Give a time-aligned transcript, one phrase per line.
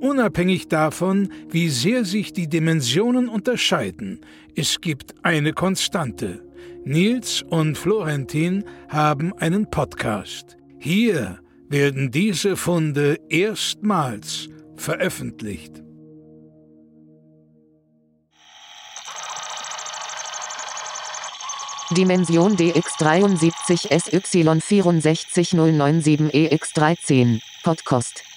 [0.00, 4.20] Unabhängig davon, wie sehr sich die Dimensionen unterscheiden,
[4.56, 6.42] es gibt eine Konstante.
[6.84, 10.56] Nils und Florentin haben einen Podcast.
[10.78, 15.82] Hier werden diese Funde erstmals veröffentlicht.
[21.90, 28.29] Dimension DX73 SY64097 EX13 Podcast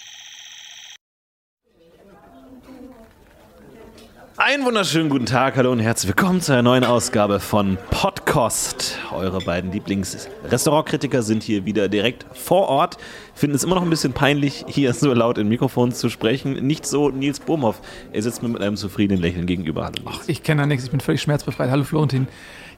[4.36, 8.98] Einen wunderschönen guten Tag, hallo und herzlich willkommen zu einer neuen Ausgabe von Podcast.
[9.12, 12.98] Eure beiden Lieblingsrestaurantkritiker sind hier wieder direkt vor Ort.
[13.36, 16.66] Finden es immer noch ein bisschen peinlich, hier so laut in Mikrofon zu sprechen.
[16.66, 17.80] Nicht so Nils Bohmhoff.
[18.12, 19.86] Er sitzt mir mit einem zufriedenen Lächeln gegenüber.
[19.86, 21.70] Hallo, Ach, ich kenne da nichts, ich bin völlig schmerzbefreit.
[21.70, 22.28] Hallo Florentin.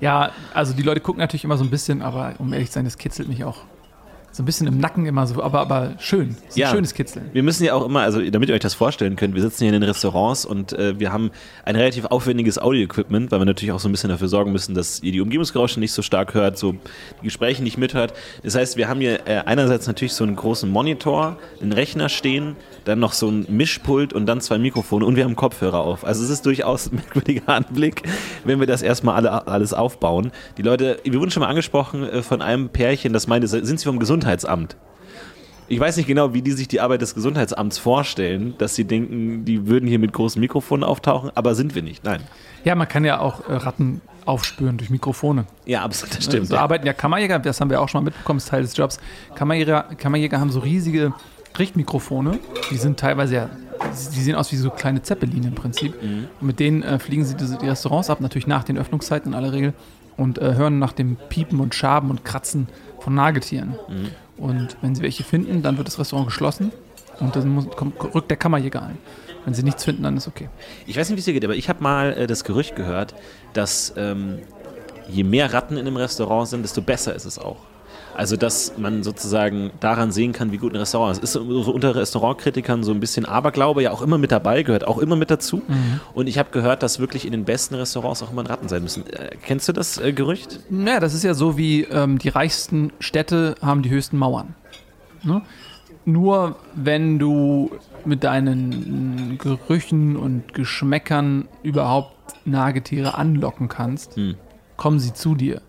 [0.02, 2.84] Ja, also die Leute gucken natürlich immer so ein bisschen, aber um ehrlich zu sein,
[2.86, 3.60] das kitzelt mich auch
[4.36, 6.36] so ein bisschen im Nacken immer so, aber, aber schön.
[6.50, 7.30] So ja, schönes Kitzeln.
[7.32, 9.74] Wir müssen ja auch immer, also damit ihr euch das vorstellen könnt, wir sitzen hier
[9.74, 11.32] in den Restaurants und äh, wir haben
[11.64, 15.02] ein relativ aufwendiges Audio-Equipment, weil wir natürlich auch so ein bisschen dafür sorgen müssen, dass
[15.02, 18.14] ihr die Umgebungsgeräusche nicht so stark hört, so die Gespräche nicht mithört.
[18.44, 22.58] Das heißt, wir haben hier äh, einerseits natürlich so einen großen Monitor, einen Rechner stehen,
[22.86, 26.06] dann noch so ein Mischpult und dann zwei Mikrofone und wir haben Kopfhörer auf.
[26.06, 28.04] Also es ist durchaus ein merkwürdiger Anblick,
[28.46, 30.32] wenn wir das erstmal alle, alles aufbauen.
[30.58, 33.86] Die Leute, wir wurden schon mal angesprochen äh, von einem Pärchen, das meinte, sind sie
[33.86, 34.78] vom Gesundheitsamt?
[35.68, 39.46] Ich weiß nicht genau, wie die sich die Arbeit des Gesundheitsamts vorstellen, dass sie denken,
[39.46, 42.04] die würden hier mit großen Mikrofonen auftauchen, aber sind wir nicht.
[42.04, 42.22] Nein.
[42.64, 45.46] Ja, man kann ja auch äh, Ratten aufspüren durch Mikrofone.
[45.66, 46.48] Ja, absolut, das stimmt.
[46.48, 46.62] So ja.
[46.62, 49.00] arbeiten ja Kammerjäger, das haben wir auch schon mal mitbekommen, ist Teil des Jobs.
[49.34, 51.14] Kammerjäger, Kammerjäger haben so riesige
[51.60, 52.40] Richtmikrofone,
[52.72, 53.50] die sind teilweise ja,
[54.16, 56.02] die sehen aus wie so kleine Zeppelin im Prinzip.
[56.02, 56.28] Mhm.
[56.40, 59.38] Und mit denen äh, fliegen sie die, die, Restaurants ab, natürlich nach den Öffnungszeiten in
[59.38, 59.74] aller Regel,
[60.18, 62.68] und äh, hören nach dem Piepen und Schaben und Kratzen
[63.00, 63.76] von Nagetieren.
[63.90, 64.12] Mhm.
[64.38, 66.72] Und wenn sie welche finden, dann wird das Restaurant geschlossen
[67.20, 68.98] und dann muss, kommt, rückt der Kammerjäger ein.
[69.44, 70.50] Wenn sie nichts finden, dann ist okay.
[70.88, 73.14] Ich weiß nicht, wie es dir geht, aber ich habe mal äh, das Gerücht gehört,
[73.54, 74.40] dass ähm,
[75.08, 77.58] je mehr Ratten in einem Restaurant sind, desto besser ist es auch.
[78.16, 81.24] Also, dass man sozusagen daran sehen kann, wie gut ein Restaurant ist.
[81.24, 85.00] Ist so unter Restaurantkritikern so ein bisschen Aberglaube ja auch immer mit dabei, gehört auch
[85.00, 85.58] immer mit dazu.
[85.68, 86.00] Mhm.
[86.14, 89.06] Und ich habe gehört, dass wirklich in den besten Restaurants auch immer Ratten sein müssen.
[89.08, 90.60] Äh, kennst du das äh, Gerücht?
[90.70, 94.56] Naja, das ist ja so wie ähm, die reichsten Städte haben die höchsten Mauern.
[95.24, 95.42] Ne?
[96.06, 97.72] Nur wenn du
[98.06, 102.16] mit deinen Gerüchen und Geschmäckern überhaupt
[102.46, 104.36] Nagetiere anlocken kannst, hm.
[104.78, 105.62] kommen sie zu dir.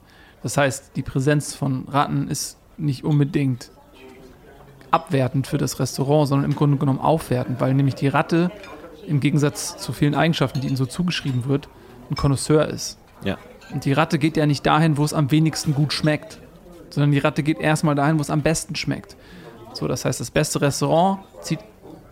[0.46, 3.72] Das heißt, die Präsenz von Ratten ist nicht unbedingt
[4.92, 8.52] abwertend für das Restaurant, sondern im Grunde genommen aufwertend, weil nämlich die Ratte
[9.08, 11.68] im Gegensatz zu vielen Eigenschaften, die ihnen so zugeschrieben wird,
[12.12, 12.96] ein Connoisseur ist.
[13.24, 13.38] Ja.
[13.74, 16.38] Und die Ratte geht ja nicht dahin, wo es am wenigsten gut schmeckt,
[16.90, 19.16] sondern die Ratte geht erstmal dahin, wo es am besten schmeckt.
[19.72, 21.58] So, das heißt, das beste Restaurant zieht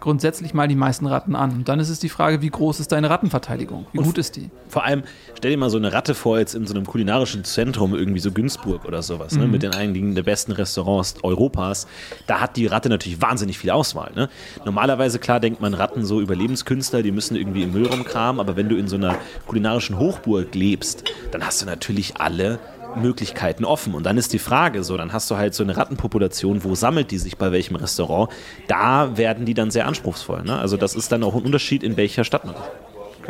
[0.05, 1.51] grundsätzlich mal die meisten Ratten an.
[1.53, 3.87] Und dann ist es die Frage, wie groß ist deine Rattenverteidigung?
[3.93, 4.51] Wie und gut ist die?
[4.69, 5.03] Vor allem,
[5.35, 8.31] stell dir mal so eine Ratte vor, jetzt in so einem kulinarischen Zentrum, irgendwie so
[8.31, 9.47] Günzburg oder sowas, ne, mhm.
[9.47, 11.87] ne, mit den einigen der besten Restaurants Europas.
[12.27, 14.13] Da hat die Ratte natürlich wahnsinnig viel Auswahl.
[14.15, 14.29] Ne?
[14.67, 18.69] Normalerweise, klar, denkt man Ratten so Überlebenskünstler, die müssen irgendwie im Müll rumkramen, aber wenn
[18.69, 19.17] du in so einer
[19.47, 22.59] kulinarischen Hochburg lebst, dann hast du natürlich alle
[22.97, 23.95] Möglichkeiten offen.
[23.95, 27.11] Und dann ist die Frage so, dann hast du halt so eine Rattenpopulation, wo sammelt
[27.11, 28.31] die sich bei welchem Restaurant?
[28.69, 30.43] Da werden die dann sehr anspruchsvoll.
[30.43, 30.59] Ne?
[30.59, 32.63] Also das ist dann auch ein Unterschied, in welcher Stadt man ist.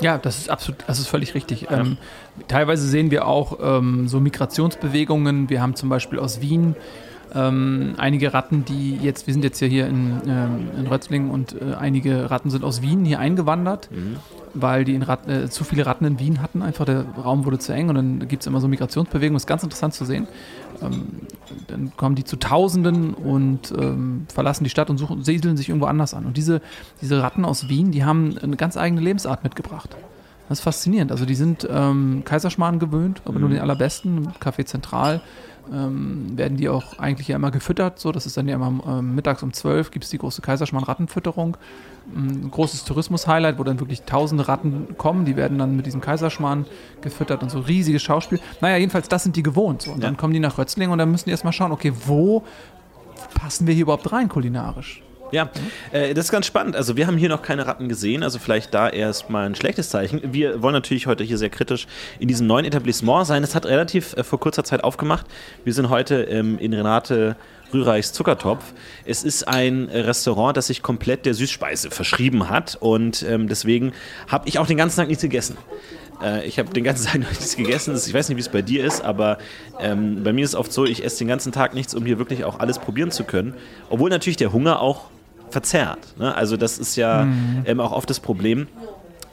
[0.01, 1.63] Ja, das ist absolut, das ist völlig richtig.
[1.63, 1.81] Ja.
[1.81, 1.99] Ähm,
[2.49, 5.49] teilweise sehen wir auch ähm, so Migrationsbewegungen.
[5.51, 6.75] Wir haben zum Beispiel aus Wien
[7.35, 11.61] ähm, einige Ratten, die jetzt, wir sind jetzt ja hier in, ähm, in Rötzlingen und
[11.61, 14.17] äh, einige Ratten sind aus Wien hier eingewandert, mhm.
[14.54, 16.63] weil die in Rat, äh, zu viele Ratten in Wien hatten.
[16.63, 19.34] Einfach der Raum wurde zu eng und dann gibt es immer so Migrationsbewegungen.
[19.34, 20.28] Das ist ganz interessant zu sehen.
[20.83, 21.03] Ähm,
[21.69, 25.87] dann kommen die zu Tausenden und ähm, verlassen die Stadt und suchen, siedeln sich irgendwo
[25.87, 26.27] anders an.
[26.27, 26.60] Und diese,
[27.01, 29.97] diese Ratten aus Wien, die haben eine ganz eigene Lebensart mitgebracht.
[30.48, 31.10] Das ist faszinierend.
[31.10, 33.41] Also die sind ähm, Kaiserschmarrn gewöhnt, aber mhm.
[33.41, 35.21] nur den allerbesten, Café Zentral
[35.72, 37.99] ähm, werden die auch eigentlich ja immer gefüttert.
[37.99, 41.57] So, das ist dann ja immer ähm, mittags um 12 gibt es die große Kaiserschmarrn-Rattenfütterung.
[42.15, 45.25] Ein großes Tourismus-Highlight, wo dann wirklich tausende Ratten kommen.
[45.25, 46.66] Die werden dann mit diesem Kaiserschmarrn
[47.01, 48.41] gefüttert und so riesiges Schauspiel.
[48.61, 49.83] Naja, jedenfalls, das sind die gewohnt.
[49.83, 49.93] So.
[49.93, 50.09] Und ja.
[50.09, 52.43] dann kommen die nach Rötzling und dann müssen die erstmal schauen, okay, wo
[53.34, 55.03] passen wir hier überhaupt rein kulinarisch?
[55.34, 55.51] Ja,
[55.91, 56.77] äh, das ist ganz spannend.
[56.77, 60.21] Also wir haben hier noch keine Ratten gesehen, also vielleicht da erstmal ein schlechtes Zeichen.
[60.33, 61.89] Wir wollen natürlich heute hier sehr kritisch
[62.21, 63.42] in diesem neuen Etablissement sein.
[63.42, 65.27] Es hat relativ äh, vor kurzer Zeit aufgemacht.
[65.65, 67.34] Wir sind heute ähm, in Renate
[67.72, 68.63] Rühreichs Zuckertopf.
[69.04, 73.92] Es ist ein Restaurant, das sich komplett der Süßspeise verschrieben hat und ähm, deswegen
[74.28, 75.57] habe ich auch den ganzen Tag nichts gegessen.
[76.22, 77.97] Äh, ich habe den ganzen Tag noch nichts gegessen.
[77.97, 79.39] Ich weiß nicht, wie es bei dir ist, aber
[79.81, 82.21] ähm, bei mir ist es oft so, ich esse den ganzen Tag nichts, um hier
[82.21, 83.54] wirklich auch alles probieren zu können.
[83.91, 85.07] Obwohl natürlich der Hunger auch
[85.54, 86.01] verzerrt.
[86.18, 86.34] Ne?
[86.34, 87.62] Also das ist ja mhm.
[87.65, 88.66] ähm, auch oft das Problem,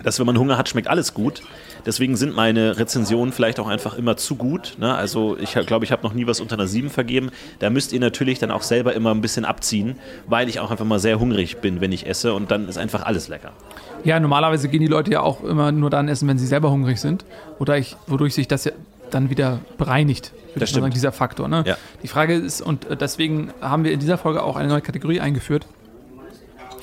[0.03, 1.41] dass wenn man Hunger hat, schmeckt alles gut.
[1.85, 4.75] Deswegen sind meine Rezensionen vielleicht auch einfach immer zu gut.
[4.79, 4.94] Ne?
[4.94, 7.31] Also ich glaube, ich habe noch nie was unter einer 7 vergeben.
[7.59, 9.95] Da müsst ihr natürlich dann auch selber immer ein bisschen abziehen,
[10.27, 13.03] weil ich auch einfach mal sehr hungrig bin, wenn ich esse und dann ist einfach
[13.03, 13.51] alles lecker.
[14.03, 17.01] Ja, normalerweise gehen die Leute ja auch immer nur dann essen, wenn sie selber hungrig
[17.01, 17.25] sind,
[17.57, 18.71] wodurch, wodurch sich das ja
[19.09, 20.83] dann wieder bereinigt, das stimmt.
[20.83, 21.47] Sagen, dieser Faktor.
[21.47, 21.63] Ne?
[21.65, 21.77] Ja.
[22.03, 25.65] Die Frage ist, und deswegen haben wir in dieser Folge auch eine neue Kategorie eingeführt,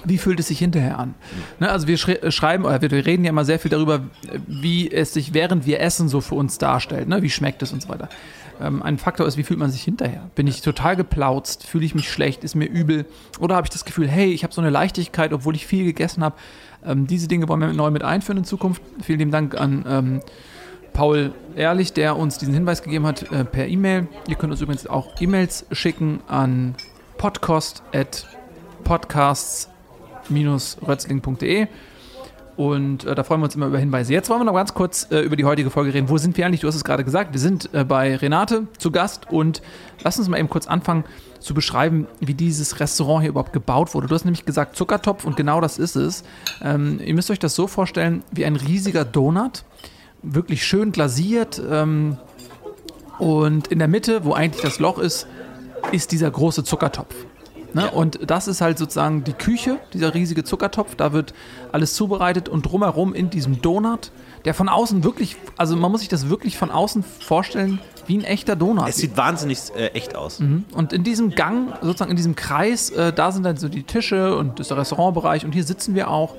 [0.08, 1.14] wie fühlt es sich hinterher an?
[1.60, 4.00] Ne, also wir schreiben, oder wir reden ja immer sehr viel darüber,
[4.46, 7.22] wie es sich während wir essen so für uns darstellt, ne?
[7.22, 8.08] wie schmeckt es und so weiter.
[8.60, 10.31] Ähm, ein Faktor ist, wie fühlt man sich hinterher?
[10.34, 11.66] Bin ich total geplautzt?
[11.66, 12.44] Fühle ich mich schlecht?
[12.44, 13.06] Ist mir übel?
[13.38, 16.25] Oder habe ich das Gefühl, hey, ich habe so eine Leichtigkeit, obwohl ich viel gegessen
[16.25, 16.37] habe?
[16.84, 18.82] Ähm, diese Dinge wollen wir neu mit einführen in Zukunft.
[19.02, 20.20] Vielen lieben Dank an ähm,
[20.93, 24.08] Paul Ehrlich, der uns diesen Hinweis gegeben hat äh, per E-Mail.
[24.26, 26.75] Ihr könnt uns übrigens auch E-Mails schicken an
[27.19, 29.78] podcast.podcasts.com
[30.31, 31.69] rötzling.de.
[32.59, 34.13] Und äh, da freuen wir uns immer über Hinweise.
[34.13, 36.09] Jetzt wollen wir noch ganz kurz äh, über die heutige Folge reden.
[36.09, 36.61] Wo sind wir eigentlich?
[36.61, 37.33] Du hast es gerade gesagt.
[37.33, 39.63] Wir sind äh, bei Renate zu Gast und
[40.03, 41.05] lass uns mal eben kurz anfangen
[41.39, 44.09] zu beschreiben, wie dieses Restaurant hier überhaupt gebaut wurde.
[44.09, 46.25] Du hast nämlich gesagt Zuckertopf und genau das ist es.
[46.61, 49.63] Ähm, ihr müsst euch das so vorstellen wie ein riesiger Donut,
[50.25, 51.63] wirklich schön glasiert.
[51.71, 52.17] Ähm,
[53.21, 55.29] und in der Mitte, wo eigentlich das Loch ist,
[55.93, 57.15] ist dieser große Zuckertopf.
[57.75, 57.82] Ne?
[57.82, 57.88] Ja.
[57.91, 60.94] Und das ist halt sozusagen die Küche, dieser riesige Zuckertopf.
[60.94, 61.35] Da wird
[61.73, 64.11] alles zubereitet und drumherum in diesem Donut,
[64.44, 68.25] der von außen wirklich, also man muss sich das wirklich von außen vorstellen, wie ein
[68.25, 68.88] echter Donut.
[68.88, 70.41] Es sieht wahnsinnig äh, echt aus.
[70.41, 70.65] Mhm.
[70.73, 74.37] Und in diesem Gang, sozusagen in diesem Kreis, äh, da sind dann so die Tische
[74.37, 76.35] und das Restaurantbereich und hier sitzen wir auch.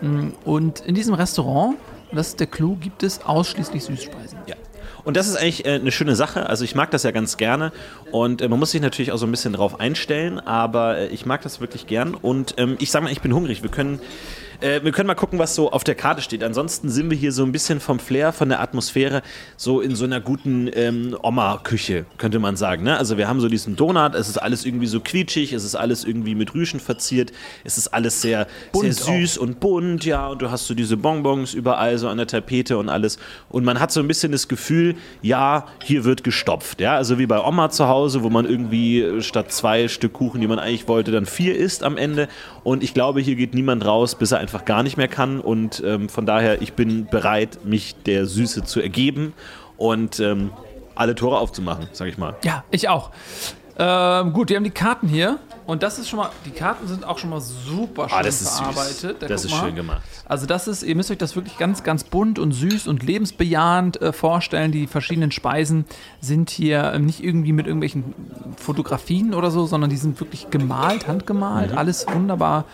[0.00, 0.34] Mhm.
[0.44, 1.76] Und in diesem Restaurant,
[2.12, 4.38] das ist der Clou, gibt es ausschließlich Süßspeisen.
[4.46, 4.56] Ja.
[5.04, 6.48] Und das ist eigentlich äh, eine schöne Sache.
[6.48, 7.72] Also ich mag das ja ganz gerne.
[8.10, 11.26] Und äh, man muss sich natürlich auch so ein bisschen drauf einstellen, aber äh, ich
[11.26, 12.14] mag das wirklich gern.
[12.14, 13.62] Und ähm, ich sage mal, ich bin hungrig.
[13.62, 14.00] Wir können
[14.62, 16.42] äh, wir können mal gucken, was so auf der Karte steht.
[16.42, 19.22] Ansonsten sind wir hier so ein bisschen vom Flair, von der Atmosphäre,
[19.56, 22.84] so in so einer guten ähm, Oma-Küche, könnte man sagen.
[22.84, 22.96] Ne?
[22.96, 26.04] Also wir haben so diesen Donut, es ist alles irgendwie so quietschig, es ist alles
[26.04, 27.32] irgendwie mit Rüschen verziert,
[27.64, 29.42] es ist alles sehr, sehr süß auch.
[29.42, 32.88] und bunt, ja, und du hast so diese Bonbons überall so an der Tapete und
[32.88, 33.18] alles.
[33.48, 37.26] Und man hat so ein bisschen das Gefühl, ja, hier wird gestopft, ja, also wie
[37.26, 40.88] bei Oma zu Hause, wo man irgendwie äh, statt zwei Stück Kuchen, die man eigentlich
[40.88, 42.28] wollte, dann vier isst am Ende.
[42.64, 45.40] Und ich glaube, hier geht niemand raus, bis er einfach einfach gar nicht mehr kann.
[45.40, 49.32] Und ähm, von daher, ich bin bereit, mich der Süße zu ergeben
[49.78, 50.50] und ähm,
[50.94, 52.34] alle Tore aufzumachen, sag ich mal.
[52.44, 53.10] Ja, ich auch.
[53.78, 55.38] Ähm, gut, wir haben die Karten hier.
[55.66, 58.42] Und das ist schon mal, die Karten sind auch schon mal super schön ah, das
[58.42, 59.16] ist verarbeitet.
[59.20, 60.02] Da das ist schön gemacht.
[60.26, 64.00] Also das ist, ihr müsst euch das wirklich ganz, ganz bunt und süß und lebensbejahend
[64.00, 64.72] äh, vorstellen.
[64.72, 65.84] Die verschiedenen Speisen
[66.20, 68.14] sind hier nicht irgendwie mit irgendwelchen
[68.56, 71.78] Fotografien oder so, sondern die sind wirklich gemalt, handgemalt, mhm.
[71.78, 72.64] alles wunderbar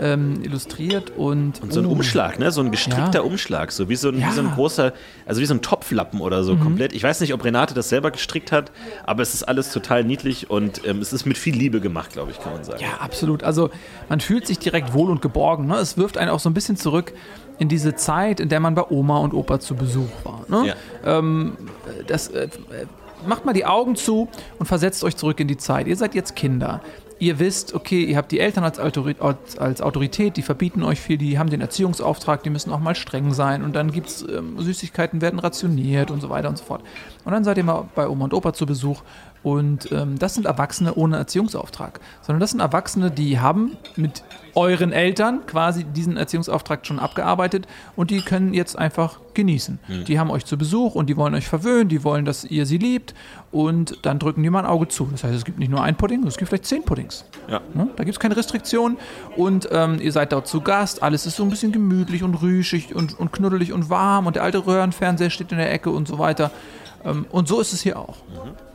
[0.00, 1.60] ähm, illustriert und.
[1.62, 1.90] Und so ein oh.
[1.90, 2.50] Umschlag, ne?
[2.50, 3.20] So ein gestrickter ja.
[3.22, 4.28] Umschlag, so wie so, ein, ja.
[4.28, 4.92] wie so ein großer,
[5.26, 6.60] also wie so ein Topflappen oder so mhm.
[6.60, 6.92] komplett.
[6.92, 8.70] Ich weiß nicht, ob Renate das selber gestrickt hat,
[9.04, 12.30] aber es ist alles total niedlich und ähm, es ist mit viel Liebe gemacht, glaube
[12.30, 12.80] ich, kann man sagen.
[12.80, 13.42] Ja, absolut.
[13.42, 13.70] Also
[14.08, 15.66] man fühlt sich direkt wohl und geborgen.
[15.66, 15.76] Ne?
[15.76, 17.12] Es wirft einen auch so ein bisschen zurück
[17.58, 20.44] in diese Zeit, in der man bei Oma und Opa zu Besuch war.
[20.48, 20.68] Ne?
[20.68, 21.18] Ja.
[21.18, 21.56] Ähm,
[22.06, 22.48] das, äh,
[23.26, 24.28] macht mal die Augen zu
[24.58, 25.88] und versetzt euch zurück in die Zeit.
[25.88, 26.80] Ihr seid jetzt Kinder
[27.18, 29.20] ihr wisst, okay, ihr habt die Eltern als Autorität,
[29.58, 33.32] als Autorität, die verbieten euch viel, die haben den Erziehungsauftrag, die müssen auch mal streng
[33.32, 36.82] sein und dann gibt es ähm, Süßigkeiten werden rationiert und so weiter und so fort.
[37.24, 39.02] Und dann seid ihr mal bei Oma und Opa zu Besuch
[39.42, 44.22] und ähm, das sind Erwachsene ohne Erziehungsauftrag, sondern das sind Erwachsene, die haben mit
[44.54, 49.78] euren Eltern quasi diesen Erziehungsauftrag schon abgearbeitet und die können jetzt einfach genießen.
[49.86, 50.04] Mhm.
[50.04, 52.78] Die haben euch zu Besuch und die wollen euch verwöhnen, die wollen, dass ihr sie
[52.78, 53.14] liebt
[53.52, 55.06] und dann drücken die mal ein Auge zu.
[55.12, 57.24] Das heißt, es gibt nicht nur ein Pudding, es gibt vielleicht zehn Puddings.
[57.48, 57.60] Ja.
[57.74, 57.88] Ne?
[57.94, 58.98] Da gibt es keine Restriktionen
[59.36, 62.94] und ähm, ihr seid dort zu Gast, alles ist so ein bisschen gemütlich und rüschig
[62.94, 66.18] und, und knuddelig und warm und der alte Röhrenfernseher steht in der Ecke und so
[66.18, 66.50] weiter.
[67.04, 68.16] Ähm, und so ist es hier auch.
[68.28, 68.67] Mhm.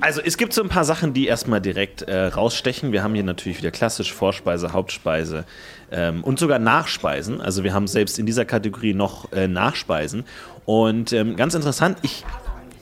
[0.00, 2.92] Also es gibt so ein paar Sachen, die erstmal direkt äh, rausstechen.
[2.92, 5.44] Wir haben hier natürlich wieder klassisch Vorspeise, Hauptspeise
[5.90, 7.40] ähm, und sogar Nachspeisen.
[7.40, 10.24] Also wir haben selbst in dieser Kategorie noch äh, Nachspeisen.
[10.64, 12.24] Und ähm, ganz interessant, ich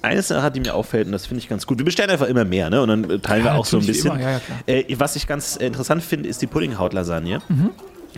[0.02, 1.78] eine Sache, die mir auffällt, und das finde ich ganz gut.
[1.78, 2.80] Wir bestellen einfach immer mehr, ne?
[2.80, 4.12] Und dann teilen Ja, wir auch so ein bisschen.
[4.12, 4.40] immer, ja.
[4.66, 7.40] Äh, was ich ganz interessant finde, ist die Puddinghaut-Lasagne.
[7.48, 7.70] Mhm.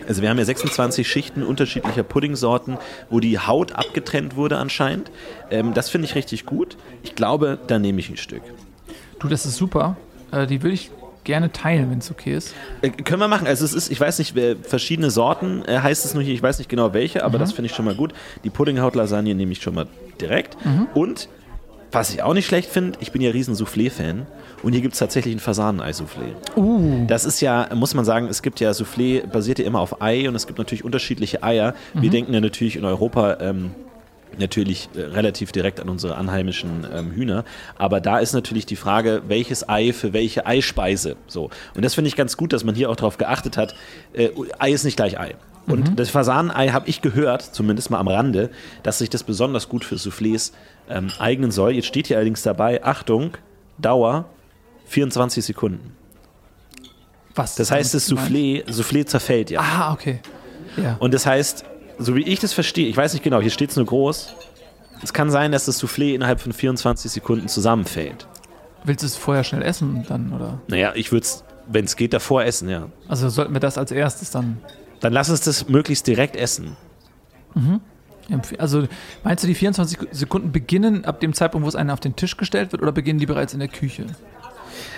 [0.07, 2.77] Also wir haben ja 26 Schichten unterschiedlicher Puddingsorten,
[3.09, 5.11] wo die Haut abgetrennt wurde anscheinend.
[5.51, 6.77] Ähm, das finde ich richtig gut.
[7.03, 8.41] Ich glaube, da nehme ich ein Stück.
[9.19, 9.97] Du, das ist super.
[10.31, 10.91] Äh, die würde ich
[11.23, 12.55] gerne teilen, wenn es okay ist.
[12.81, 13.45] Äh, können wir machen.
[13.47, 16.57] Also es ist, ich weiß nicht, verschiedene Sorten äh, heißt es nur hier, ich weiß
[16.57, 18.13] nicht genau welche, aber das finde ich schon mal gut.
[18.43, 19.87] Die Puddinghaut-Lasagne nehme ich schon mal
[20.19, 20.57] direkt.
[20.93, 21.29] Und
[21.91, 24.27] was ich auch nicht schlecht finde, ich bin ja riesen Soufflé-Fan
[24.63, 26.35] und hier gibt es tatsächlich ein Fasaneneisoufflé.
[26.55, 27.05] Uh.
[27.07, 30.27] Das ist ja, muss man sagen, es gibt ja Soufflé, basiert ja immer auf Ei
[30.27, 31.73] und es gibt natürlich unterschiedliche Eier.
[31.93, 33.71] Wir denken ja natürlich in Europa ähm,
[34.37, 37.43] natürlich äh, relativ direkt an unsere anheimischen ähm, Hühner.
[37.77, 41.15] Aber da ist natürlich die Frage, welches Ei für welche Eispeise.
[41.27, 41.49] So.
[41.75, 43.75] Und das finde ich ganz gut, dass man hier auch darauf geachtet hat.
[44.13, 44.29] Äh,
[44.59, 45.35] Ei ist nicht gleich Ei.
[45.67, 48.49] Und das Fasanenei habe ich gehört, zumindest mal am Rande,
[48.81, 50.51] dass sich das besonders gut für Soufflés
[50.89, 51.73] ähm, eignen soll.
[51.73, 53.37] Jetzt steht hier allerdings dabei, Achtung,
[53.77, 54.25] Dauer
[54.87, 55.95] 24 Sekunden.
[57.35, 57.55] Was?
[57.55, 59.61] Das heißt, das Soufflé, Soufflé zerfällt ja.
[59.61, 60.19] Ah, okay.
[60.75, 60.97] Ja.
[60.99, 61.63] Und das heißt,
[61.97, 64.33] so wie ich das verstehe, ich weiß nicht genau, hier steht es nur groß,
[65.03, 68.27] es kann sein, dass das Soufflé innerhalb von 24 Sekunden zusammenfällt.
[68.83, 70.59] Willst du es vorher schnell essen dann, oder?
[70.67, 72.87] Naja, ich würde es, wenn es geht, davor essen, ja.
[73.07, 74.57] Also sollten wir das als erstes dann
[74.99, 76.75] Dann lass uns das möglichst direkt essen.
[78.29, 78.61] empfehlen?
[78.61, 78.87] Also
[79.23, 82.37] meinst du, die 24 Sekunden beginnen ab dem Zeitpunkt, wo es einen auf den Tisch
[82.37, 84.05] gestellt wird, oder beginnen die bereits in der Küche?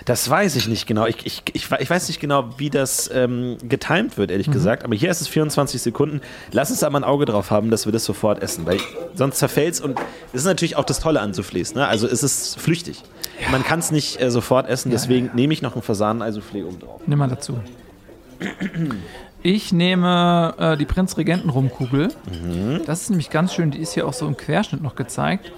[0.05, 1.05] Das weiß ich nicht genau.
[1.05, 4.83] Ich, ich, ich, ich weiß nicht genau, wie das ähm, getimed wird, ehrlich gesagt.
[4.83, 6.21] Aber hier ist es 24 Sekunden.
[6.51, 8.65] Lass uns da mal ein Auge drauf haben, dass wir das sofort essen.
[8.65, 8.79] Weil
[9.13, 9.81] sonst zerfällt es.
[9.81, 9.97] Und
[10.31, 11.75] das ist natürlich auch das Tolle an Soufflés.
[11.75, 11.87] Ne?
[11.87, 13.03] Also es ist flüchtig.
[13.51, 14.91] Man kann es nicht äh, sofort essen.
[14.91, 17.01] deswegen nehme ich noch ein Fasanen-Eisoufflé oben drauf.
[17.05, 17.59] Nimm mal dazu.
[19.43, 22.09] Ich nehme äh, die Prinzregenten-Rumkugel.
[22.85, 25.51] Das ist nämlich ganz schön, die ist hier auch so im Querschnitt noch gezeigt.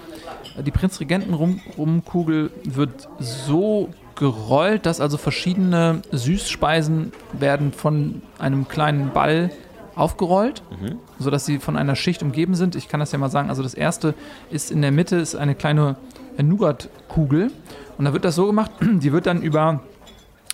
[0.58, 9.50] Die Prinzregenten-Rumkugel wird so gerollt, dass also verschiedene Süßspeisen werden von einem kleinen Ball
[9.96, 10.62] aufgerollt,
[11.18, 12.76] sodass sie von einer Schicht umgeben sind.
[12.76, 13.50] Ich kann das ja mal sagen.
[13.50, 14.14] Also das erste
[14.50, 15.96] ist in der Mitte ist eine kleine
[16.40, 17.50] Nougat-Kugel.
[17.98, 19.80] Und da wird das so gemacht, die wird dann über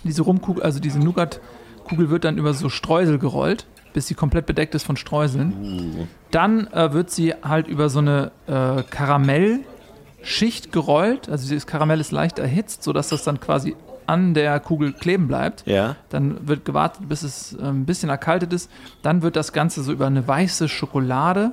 [0.03, 4.75] diese Rumkugel, also diese Nougat-Kugel wird dann über so Streusel gerollt, bis sie komplett bedeckt
[4.75, 6.07] ist von Streuseln.
[6.31, 11.29] Dann äh, wird sie halt über so eine äh, Karamellschicht gerollt.
[11.29, 13.75] Also dieses Karamell ist leicht erhitzt, sodass das dann quasi
[14.07, 15.65] an der Kugel kleben bleibt.
[15.65, 15.95] Ja.
[16.09, 18.69] Dann wird gewartet, bis es äh, ein bisschen erkaltet ist.
[19.01, 21.51] Dann wird das Ganze so über eine weiße Schokolade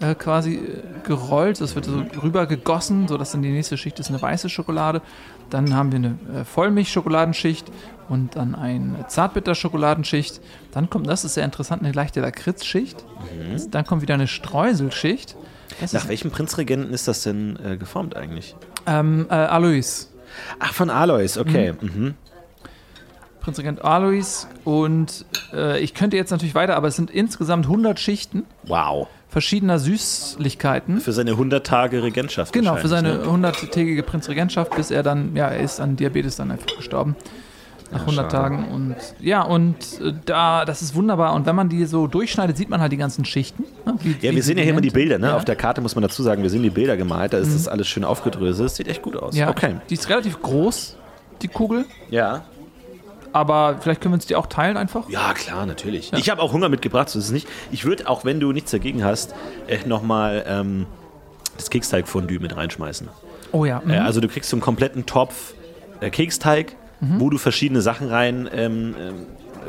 [0.00, 1.60] äh, quasi äh, gerollt.
[1.60, 5.00] Das wird so rüber gegossen, sodass dann die nächste Schicht ist eine weiße Schokolade.
[5.50, 7.70] Dann haben wir eine äh, Vollmilchschokoladenschicht
[8.08, 10.40] und dann eine Zartbitterschokoladenschicht.
[10.72, 13.04] Dann kommt, das ist sehr interessant, eine leichte Lakritzschicht.
[13.52, 15.36] Das- Dann kommt wieder eine Streuselschicht.
[15.80, 18.54] Das Nach welchem Prinzregenten ist das denn äh, geformt eigentlich?
[18.86, 20.08] ähm, äh, Alois.
[20.60, 21.74] Ach, von Alois, okay.
[21.80, 22.14] Mhm.
[23.40, 24.46] Prinzregent Alois.
[24.64, 29.08] Und äh, ich könnte jetzt natürlich weiter, aber es sind insgesamt 100 Schichten Wow.
[29.36, 30.98] Verschiedener Süßlichkeiten.
[31.02, 32.54] Für seine 100 Tage Regentschaft.
[32.54, 36.50] Genau, für seine wahrscheinlich, 100-tägige Prinzregentschaft, bis er dann, ja, er ist an Diabetes dann
[36.50, 37.16] einfach gestorben.
[37.92, 38.32] Nach 100 schade.
[38.32, 38.68] Tagen.
[38.72, 41.34] Und ja, und äh, da, das ist wunderbar.
[41.34, 43.64] Und wenn man die so durchschneidet, sieht man halt die ganzen Schichten.
[43.84, 44.88] ne, wie- Ja, wie wir sehen ja hier immer die.
[44.90, 45.26] Bilder, ne?
[45.26, 45.32] Ja.
[45.32, 45.36] Mhm.
[45.36, 47.68] Auf der Karte muss man dazu sagen, wir sehen die Bilder gemalt, da ist das
[47.68, 48.64] alles schön aufgedröselt.
[48.64, 49.36] Das sieht echt gut aus.
[49.36, 49.76] Ja, Okay.
[49.90, 50.96] die ist relativ groß,
[51.42, 51.84] die Kugel.
[52.10, 52.44] Ja.
[53.36, 55.10] Aber vielleicht können wir uns die auch teilen einfach.
[55.10, 56.10] Ja, klar, natürlich.
[56.14, 57.46] Ich habe auch Hunger mitgebracht, so ist es nicht.
[57.70, 59.34] Ich würde, auch wenn du nichts dagegen hast,
[59.66, 60.86] äh, nochmal ähm,
[61.58, 63.10] das Keksteig-Fondue mit reinschmeißen.
[63.52, 63.82] Oh ja.
[63.84, 63.90] mhm.
[63.90, 65.52] Äh, also du kriegst so einen kompletten Topf
[66.00, 69.14] äh, Keksteig, wo du verschiedene Sachen rein ähm, ähm,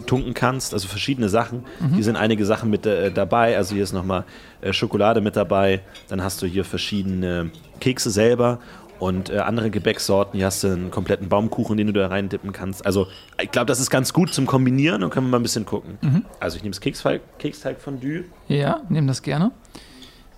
[0.06, 1.66] tunken kannst, also verschiedene Sachen.
[1.94, 4.24] Hier sind einige Sachen mit äh, dabei, also hier ist nochmal
[4.62, 8.60] äh, Schokolade mit dabei, dann hast du hier verschiedene Kekse selber
[9.00, 10.38] und äh, andere Gebäcksorten.
[10.38, 12.86] Hier hast du einen kompletten Baumkuchen, den du da rein dippen kannst.
[12.86, 13.08] Also
[13.42, 16.26] ich glaube, das ist ganz gut zum Kombinieren und können wir mal ein bisschen gucken.
[16.40, 18.26] Also ich nehme das Keksteig, Keksteig-Fondue.
[18.48, 19.52] Ja, nehmen das gerne.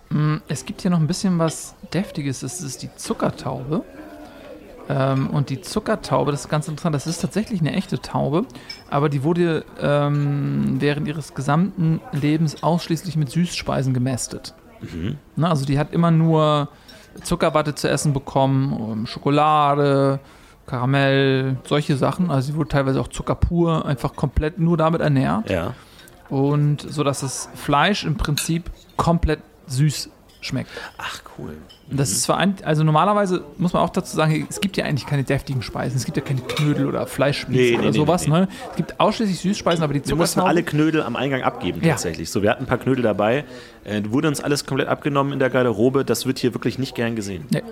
[0.09, 2.39] Mm, Es gibt hier noch ein bisschen was Deftiges.
[2.41, 3.83] Das ist die Zuckertaube.
[4.89, 8.45] Ähm, und die Zuckertaube, das ist ganz interessant, das ist tatsächlich eine echte Taube,
[8.89, 14.55] aber die wurde ähm, während ihres gesamten Lebens ausschließlich mit Süßspeisen gemästet.
[15.35, 16.69] Na, also die hat immer nur
[17.21, 20.19] Zuckerwatte zu essen bekommen, ähm, Schokolade,
[20.65, 22.29] Karamell, solche Sachen.
[22.29, 25.73] Also sie wurde teilweise auch Zucker pur, einfach komplett nur damit ernährt Ja.
[26.29, 30.09] und so dass das Fleisch im Prinzip komplett süß
[30.41, 30.69] schmeckt.
[30.97, 31.57] Ach, cool.
[31.89, 34.85] Und Das ist zwar ein, also normalerweise muss man auch dazu sagen, es gibt ja
[34.85, 35.97] eigentlich keine deftigen Speisen.
[35.97, 38.27] Es gibt ja keine Knödel oder Fleischspieße Nee, nee, oder nee, sowas.
[38.27, 38.47] Ne?
[38.71, 41.91] Es gibt ausschließlich Süßspeisen, aber die Wir mussten alle Knödel am Eingang abgeben, Ja.
[41.91, 42.29] tatsächlich.
[42.29, 43.43] So, wir hatten ein paar Knödel dabei.
[43.83, 46.05] Äh, wurde uns alles komplett abgenommen in der Garderobe.
[46.05, 47.45] Das wird hier wirklich nicht gern gesehen.
[47.49, 47.63] Nee.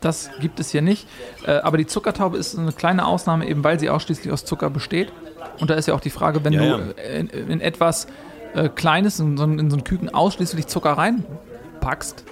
[0.00, 1.08] Das gibt es hier nicht.
[1.44, 5.12] Äh, aber die Zuckertaube ist eine kleine Ausnahme, eben weil sie ausschließlich aus Zucker besteht.
[5.58, 7.12] Und da ist ja auch die Frage, wenn Ja, du ja.
[7.18, 8.06] In, in etwas
[8.54, 10.92] äh, Kleines, in so, in so einen Küken ausschließlich Zucker
[11.78, 12.24] reinpackst,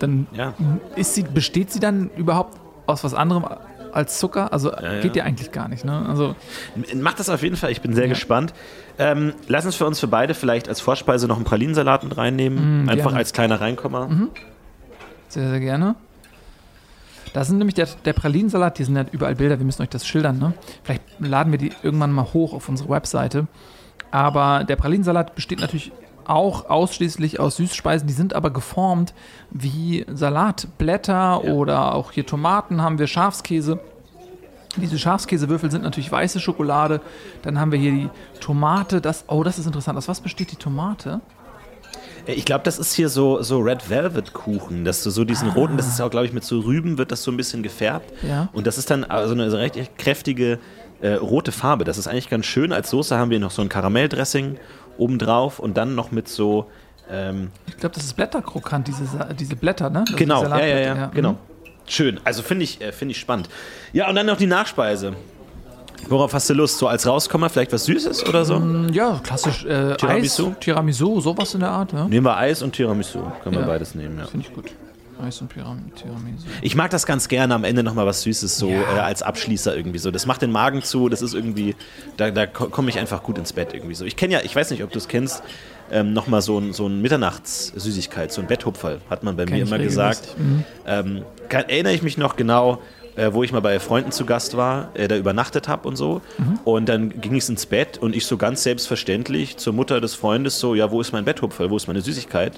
[0.00, 0.54] dann Ja.
[0.96, 3.44] ist sie, besteht sie dann überhaupt aus was anderem
[3.92, 4.52] als Zucker?
[4.52, 5.00] Also ja.
[5.00, 5.84] geht ja eigentlich gar nicht.
[5.84, 6.06] Ne?
[6.08, 6.34] Also
[6.94, 8.10] Macht das auf jeden Fall, ich bin sehr Ja.
[8.10, 8.52] gespannt.
[8.98, 12.84] Ähm, lass uns für uns für beide vielleicht als Vorspeise noch einen Pralinensalat mit reinnehmen.
[12.84, 13.18] Mm, Einfach gerne.
[13.18, 14.08] als kleiner Reinkommer.
[15.28, 15.94] Sehr, sehr gerne.
[17.34, 20.06] Das sind nämlich der, der Pralinensalat, die sind ja überall Bilder, wir müssen euch das
[20.06, 20.54] schildern, ne?
[20.82, 23.46] Vielleicht laden wir die irgendwann mal hoch auf unsere Webseite.
[24.10, 25.92] Aber der Pralinensalat besteht natürlich
[26.28, 29.14] auch ausschließlich aus Süßspeisen, die sind aber geformt
[29.50, 31.12] wie Salatblätter
[31.44, 31.52] Ja.
[31.52, 33.80] oder auch hier Tomaten haben wir, Schafskäse.
[34.76, 37.00] Diese Schafskäsewürfel sind natürlich weiße Schokolade.
[37.42, 39.00] Dann haben wir hier die Tomate.
[39.00, 39.98] Das, oh, das ist interessant.
[39.98, 41.20] Aus was besteht die Tomate?
[42.26, 45.48] Äh, Ich glaube, das ist hier so, so Red Velvet Kuchen, dass du so diesen
[45.48, 48.12] roten, das ist auch, glaube ich, mit so Rüben wird das so ein bisschen gefärbt.
[48.22, 48.48] Ja.
[48.52, 50.58] Und das ist dann also eine recht kräftige
[51.00, 51.84] äh, rote Farbe.
[51.84, 52.72] Das ist eigentlich ganz schön.
[52.72, 54.58] Als Soße haben wir noch so ein Karamelldressing
[54.98, 56.70] obendrauf und dann noch mit so.
[57.10, 59.06] Ähm, Ich glaube, das ist Blätterkrokant, diese,
[59.38, 60.04] diese Blätter, ne?
[60.06, 61.10] Das genau, ja, ja, ja, mhm.
[61.14, 61.36] genau.
[61.86, 62.20] Schön.
[62.24, 63.48] Also finde ich, äh, finde ich spannend.
[63.94, 65.14] Ja, und dann noch die Nachspeise.
[66.08, 66.78] Worauf hast du Lust?
[66.78, 68.58] So als Rauskommer vielleicht was Süßes oder so?
[68.58, 70.50] Mm, Ja, klassisch äh, Tiramisu?
[70.50, 72.06] Eis, Tiramisu, sowas in der Art, ja?
[72.06, 73.20] Nehmen wir Eis und Tiramisu.
[73.42, 73.66] Können wir Ja.
[73.66, 74.26] beides nehmen, ja.
[74.26, 74.66] Finde ich gut.
[75.20, 76.46] Eis und Tiramisu.
[76.62, 78.80] Ich mag das ganz gerne am Ende nochmal was Süßes, so Ja.
[78.96, 80.10] äh, als Abschließer irgendwie so.
[80.10, 81.74] Das macht den Magen zu, das ist irgendwie,
[82.16, 84.04] da, da ko- komme ich einfach gut ins Bett irgendwie so.
[84.04, 85.42] Ich kenne ja, ich weiß nicht, ob du es kennst,
[85.90, 89.62] ähm, nochmal so ein, so ein Mitternachtssüßigkeit, so ein Betthupferl, hat man bei Kenn mir
[89.66, 90.36] immer gesagt.
[90.38, 90.64] Mhm.
[90.86, 92.80] Ähm, kann, erinnere ich mich noch genau,
[93.16, 96.20] äh, wo ich mal bei Freunden zu Gast war, äh, da übernachtet habe und so.
[96.38, 96.60] Mhm.
[96.64, 100.58] Und dann ging ich ins Bett und ich so ganz selbstverständlich zur Mutter des Freundes
[100.60, 102.52] so, ja, wo ist mein Betthupferl, wo ist meine Süßigkeit?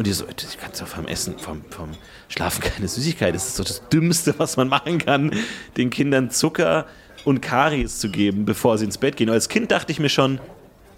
[0.00, 1.90] Und die so, du kannst doch vom Essen, vom, vom
[2.28, 3.34] Schlafen keine Süßigkeit.
[3.34, 5.30] Das ist so das Dümmste, was man machen kann,
[5.76, 6.86] den Kindern Zucker
[7.26, 9.28] und Karies zu geben, bevor sie ins Bett gehen.
[9.28, 10.40] Und als Kind dachte ich mir schon,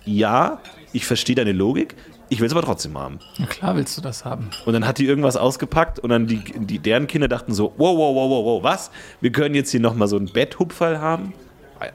[0.05, 0.61] ja,
[0.93, 1.97] ich verstehe deine Logik,
[2.29, 3.19] ich will es aber trotzdem haben.
[3.39, 4.51] Ja, klar willst du das haben.
[4.67, 7.99] Und dann hat die irgendwas ausgepackt und dann die, die deren Kinder dachten so, wow,
[7.99, 8.93] wow, wow, wow, wow, was?
[9.21, 11.35] Wir können jetzt hier nochmal so einen Betthupferl haben?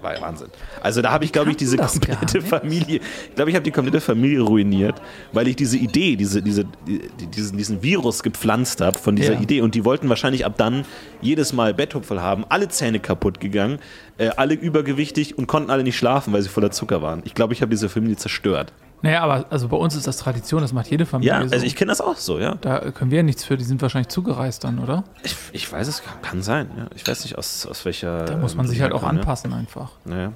[0.01, 0.47] Wahnsinn.
[0.81, 2.41] Also da habe ich, glaube ich, diese komplette.
[2.41, 5.01] Familie, ich glaube, ich habe die komplette Familie ruiniert,
[5.33, 9.41] weil ich diese Idee, diese, diese, die, diesen, diesen Virus gepflanzt habe von dieser Ja.
[9.41, 9.61] Idee.
[9.61, 10.85] Und die wollten wahrscheinlich ab dann
[11.21, 13.79] jedes Mal Betthupferl haben, alle Zähne kaputt gegangen,
[14.17, 17.21] äh, alle übergewichtig und konnten alle nicht schlafen, weil sie voller Zucker waren.
[17.25, 18.71] Ich glaube, ich habe diese Familie zerstört.
[19.03, 21.53] Naja, aber also bei uns ist das Tradition, das macht jede Familie Ja, so.
[21.53, 22.55] also ich kenne das auch so, ja.
[22.61, 25.03] da können wir ja nichts für, die sind wahrscheinlich zugereist dann, oder?
[25.23, 26.69] Ich, ich weiß es, kann, kann sein.
[26.75, 26.85] Ja.
[26.95, 28.25] Ich weiß nicht, aus, aus welcher.
[28.25, 29.91] Da muss man ähm, sich halt auch herkommt, anpassen einfach.
[30.05, 30.11] Ja.
[30.15, 30.31] Naja.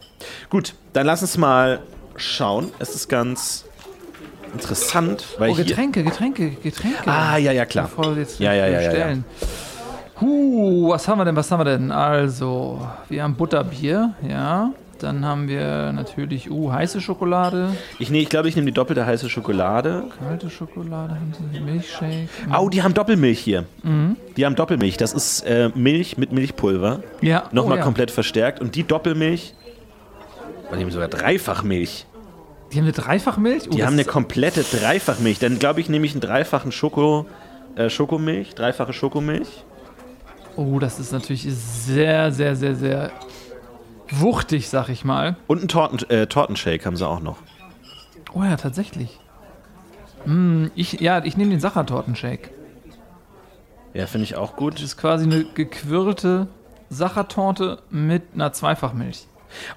[0.49, 1.79] Gut, dann lass uns mal
[2.17, 2.71] schauen.
[2.77, 3.65] Es ist ganz
[4.53, 5.55] interessant, weil Oh.
[5.55, 6.97] Getränke, Getränke, Getränke.
[7.09, 7.85] Ah, ja, ja, klar.
[7.85, 9.25] Bevor wir jetzt Ja, ja, ja, ja, bestellen.
[10.19, 11.91] Huh, was haben wir denn, was haben wir denn?
[11.91, 14.69] Also, wir haben Butterbier, ja.
[15.01, 19.03] Dann haben wir natürlich, uh, heiße Schokolade, Ich, nee, ich glaube, ich nehme die doppelte
[19.03, 20.03] heiße Schokolade.
[20.19, 22.29] kalte Schokolade, haben sie Milchshake.
[22.55, 23.65] Oh, die haben Doppelmilch hier.
[24.37, 24.97] Die haben Doppelmilch.
[24.97, 27.01] Das ist äh, Milch mit Milchpulver.
[27.21, 27.83] Ja, Nochmal oh, ja.
[27.83, 28.61] komplett verstärkt.
[28.61, 29.55] Und die Doppelmilch.
[30.71, 32.05] Die haben sogar Dreifachmilch.
[32.71, 33.63] Die haben eine Dreifachmilch?
[33.67, 35.39] Oh, Die haben eine komplette Dreifachmilch.
[35.39, 37.25] Dann glaube ich, nehme ich einen dreifachen Schoko,
[37.75, 39.65] äh, Schokomilch, dreifache Schokomilch.
[40.55, 43.11] Oh, das ist natürlich sehr, sehr, sehr, sehr
[44.11, 45.35] wuchtig, sag ich mal.
[45.47, 47.37] Und einen Torten, äh, Tortenshake haben sie auch noch.
[48.33, 49.19] Oh ja, tatsächlich.
[50.25, 52.49] Mm, ich, ja, ich nehme den Sachertortenshake.
[53.93, 54.81] Ja, finde ich auch Das gut.
[54.81, 56.47] ist quasi eine gequirlte
[56.89, 59.27] Sachertorte mit einer Zweifachmilch.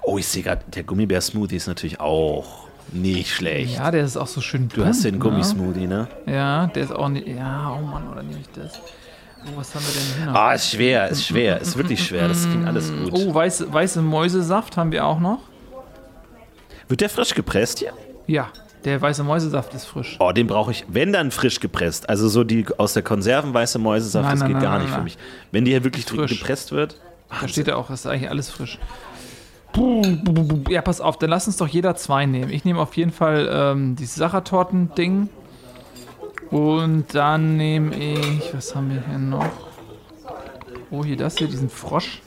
[0.03, 3.75] Oh, ich sehe gerade, der Gummibär-Smoothie ist natürlich auch nicht schlecht.
[3.77, 6.07] Ja, der ist auch so schön Du hast den bunt, Gummismoothie, ne?
[6.25, 6.33] Ne?
[6.33, 7.27] Ja, der ist auch nicht.
[7.27, 8.79] Ja, oh Mann, oder nehme ich das?
[9.47, 10.35] Oh, was haben wir denn hier noch?
[10.35, 12.27] Ah, ist schwer, ist schwer, ist wirklich schwer.
[12.27, 13.11] Das klingt alles gut.
[13.13, 15.39] Oh, weiße, weiße Mäusesaft haben wir auch noch.
[16.87, 17.93] Wird der frisch gepresst hier?
[18.27, 18.47] Ja,
[18.85, 20.17] der weiße Mäusesaft ist frisch.
[20.19, 22.07] Oh, den brauche ich, wenn dann frisch gepresst.
[22.09, 24.93] Also so die aus der Konserven weiße Mäusesaft, Nein, das nein, geht nein, gar nicht
[24.93, 25.17] für mich.
[25.51, 26.39] Wenn die hier wirklich Frisch.
[26.39, 26.99] gepresst wird.
[27.41, 28.79] Da steht ja auch, das ist eigentlich alles frisch.
[30.69, 32.51] Ja, pass auf, dann lass uns doch jeder zwei nehmen.
[32.51, 35.29] Ich nehme auf jeden Fall ähm, dieses Sachertorten-Ding.
[36.55, 39.51] Und dann nehme ich, was haben wir hier noch?
[40.89, 42.21] Oh, hier das hier, diesen Frosch.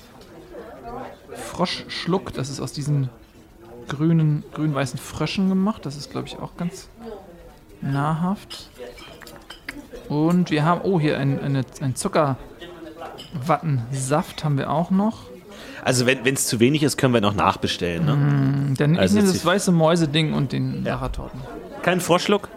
[1.35, 3.09] Froschschluck, das ist aus diesen
[3.89, 5.87] grünen, grün-weißen Fröschen gemacht.
[5.87, 6.91] Das ist, glaube ich, auch ganz
[7.81, 8.69] nahrhaft.
[10.11, 15.23] Und wir haben, oh, hier ein, eine, ein Zuckerwattensaft haben wir auch noch.
[15.83, 18.05] Also wenn es zu wenig ist, können wir noch nachbestellen.
[18.05, 18.75] Ne?
[18.77, 21.41] Dann Also ich nehme das weiße Mäuse-Ding und den Sachertorten.
[21.81, 22.51] Kein Vorschluck?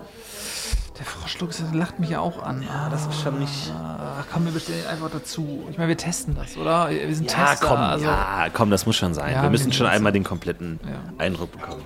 [1.01, 2.61] Der Froschschluck das lacht mich ja auch an.
[2.61, 3.71] Ja, das ist schon nicht.
[3.75, 5.63] Ah, komm, wir bestellen einfach dazu.
[5.71, 6.91] Ich meine, wir testen das, oder?
[6.91, 7.65] Wir sind Ja, Tester.
[7.69, 9.33] komm, also, ja, komm, das muss schon sein.
[9.33, 10.91] Ja, wir müssen schon einmal den kompletten Ja.
[11.25, 11.81] Eindruck bekommen.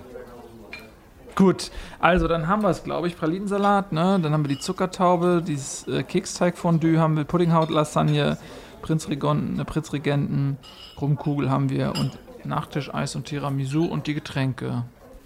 [1.36, 4.20] Gut, also dann haben wir es, glaube ich, Pralinensalat, ne?
[4.22, 8.38] Dann haben wir die Zuckertaube, dieses äh, Keksteigfondue haben wir, Puddinghaut-Lasagne,
[8.82, 10.58] Prinzregenten, äh, Prinzregenten,
[11.00, 12.12] Rumkugel haben wir und
[12.44, 14.84] Nachtisch-Eis und Tiramisu und die Getränke.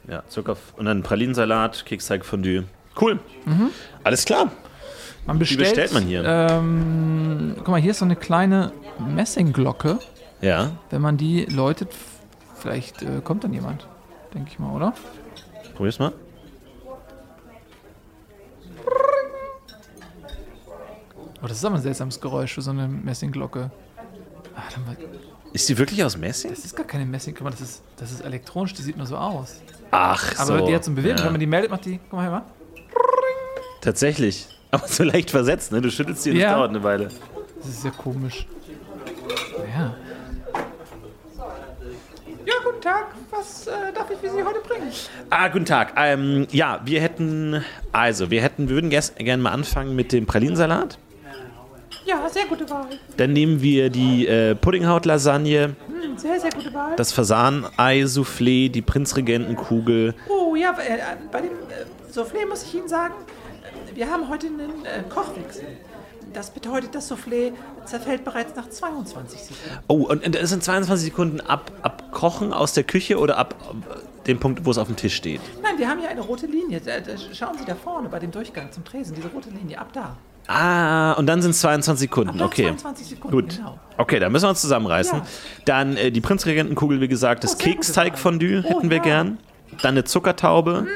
[0.07, 2.65] Ja, Zucker und dann Pralinensalat, Keksteigfondue.
[2.99, 3.19] Cool.
[3.45, 3.69] Mhm.
[4.03, 4.51] Alles klar.
[5.25, 6.23] Man bestellt, bestellt man hier?
[6.25, 9.99] Ähm, guck mal, hier ist so eine kleine Messingglocke.
[10.41, 10.71] Ja.
[10.89, 11.89] Wenn man die läutet,
[12.55, 13.87] vielleicht äh, kommt dann jemand,
[14.33, 14.93] denke ich mal, oder?
[15.75, 16.13] Probier's mal.
[21.41, 23.71] Oh, das ist aber ein seltsames Geräusch für so eine Messingglocke.
[24.55, 24.95] Ah, dann war,
[25.53, 26.49] Ist die wirklich aus Messing?
[26.51, 29.05] das ist gar keine Messing, guck mal, das ist, das ist elektronisch, die sieht nur
[29.05, 29.61] so aus.
[29.91, 30.65] Ach Aber so.
[30.67, 31.25] die hat so ein Bewegung, Ja.
[31.25, 32.43] wenn man die meldet, macht die, guck mal her, mal.
[33.81, 34.47] Tatsächlich.
[34.71, 35.81] Aber so leicht versetzt, ne?
[35.81, 36.49] Du schüttelst die und Ja.
[36.49, 37.09] das dauert eine Weile.
[37.59, 38.45] Das ist ja komisch.
[39.75, 39.95] Ja.
[42.45, 43.07] Ja, guten Tag.
[43.31, 44.91] Was äh, darf ich für Sie heute bringen?
[45.29, 45.93] Ah, guten Tag.
[45.97, 50.97] Ähm, ja, wir hätten, also, wir hätten, wir würden gerne mal anfangen mit dem Pralinensalat.
[52.09, 52.87] Ja, sehr gute Wahl.
[53.17, 56.95] Dann nehmen wir die äh, Puddinghaut-Lasagne, Hm, sehr, sehr gute Wahl.
[56.95, 60.13] das Fasan-Ei-Soufflé, die Prinzregentenkugel.
[60.29, 60.99] oh ja, äh,
[61.31, 63.13] bei dem äh, Soufflé muss ich Ihnen sagen,
[63.93, 65.65] äh, wir haben heute einen äh, Kochwechsel.
[66.33, 67.53] Das bedeutet, das Soufflé
[67.85, 69.79] zerfällt bereits nach 22 Sekunden.
[69.87, 74.25] Oh, und das sind 22 Sekunden ab, ab Kochen aus der Küche oder ab äh,
[74.27, 75.41] dem Punkt, wo es auf dem Tisch steht?
[75.63, 76.81] Nein, wir haben hier eine rote Linie.
[77.33, 80.17] Schauen Sie da vorne bei dem Durchgang zum Tresen, diese rote Linie, ab da.
[80.51, 82.63] Ah, und dann sind es 22 Ab Sekunden, okay.
[82.63, 83.57] 22 Sekunden, Gut.
[83.57, 83.77] genau.
[83.97, 85.19] Okay, dann müssen wir uns zusammenreißen.
[85.19, 85.25] Ja.
[85.65, 88.63] Dann äh, die Prinzregentenkugel, wie gesagt, das Oh, Keksteigfondue.
[88.65, 89.03] Oh, hätten wir ja.
[89.03, 89.37] gern.
[89.83, 90.87] Dann eine Zuckertaube.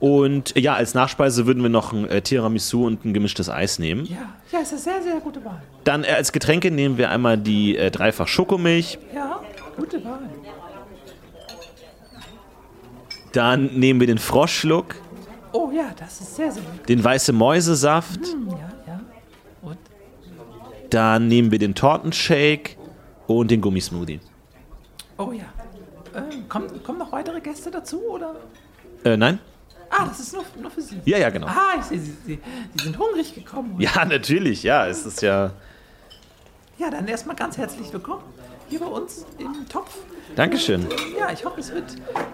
[0.00, 3.78] Und äh, ja, als Nachspeise würden wir noch ein äh, Tiramisu und ein gemischtes Eis
[3.78, 4.04] nehmen.
[4.04, 4.16] Ja,
[4.52, 5.62] ja, ist eine sehr, sehr gute Wahl.
[5.84, 8.98] Dann äh, als Getränke nehmen wir einmal die äh, dreifach Schokomilch.
[9.14, 9.40] Ja,
[9.78, 10.18] gute Wahl.
[13.32, 14.96] Dann nehmen wir den Froschschluck,
[15.52, 16.88] Oh ja, das ist sehr, sehr gut.
[16.88, 18.20] den weiße Mäusesaft.
[18.24, 18.56] Hm, ja?
[20.90, 22.76] Dann nehmen wir den Tortenshake
[23.26, 24.20] und den Gummismoothie.
[25.18, 25.44] Oh ja.
[26.14, 28.34] Ähm, kommen, kommen noch weitere Gäste dazu, oder?
[29.04, 29.38] Äh, nein?
[29.90, 31.00] Ah, das ist nur, nur für Sie.
[31.04, 31.46] Ja, ja, genau.
[31.46, 32.38] Ah, ich sehe, Sie, Sie,
[32.74, 33.76] Sie sind hungrig gekommen.
[33.78, 34.86] Ja, natürlich, ja.
[34.86, 35.52] Es ist ja.
[36.78, 38.22] Ja, dann erstmal ganz herzlich willkommen
[38.68, 39.98] hier bei uns im Topf.
[40.36, 40.86] Dankeschön.
[41.18, 41.84] Ja, ich hoffe, es wird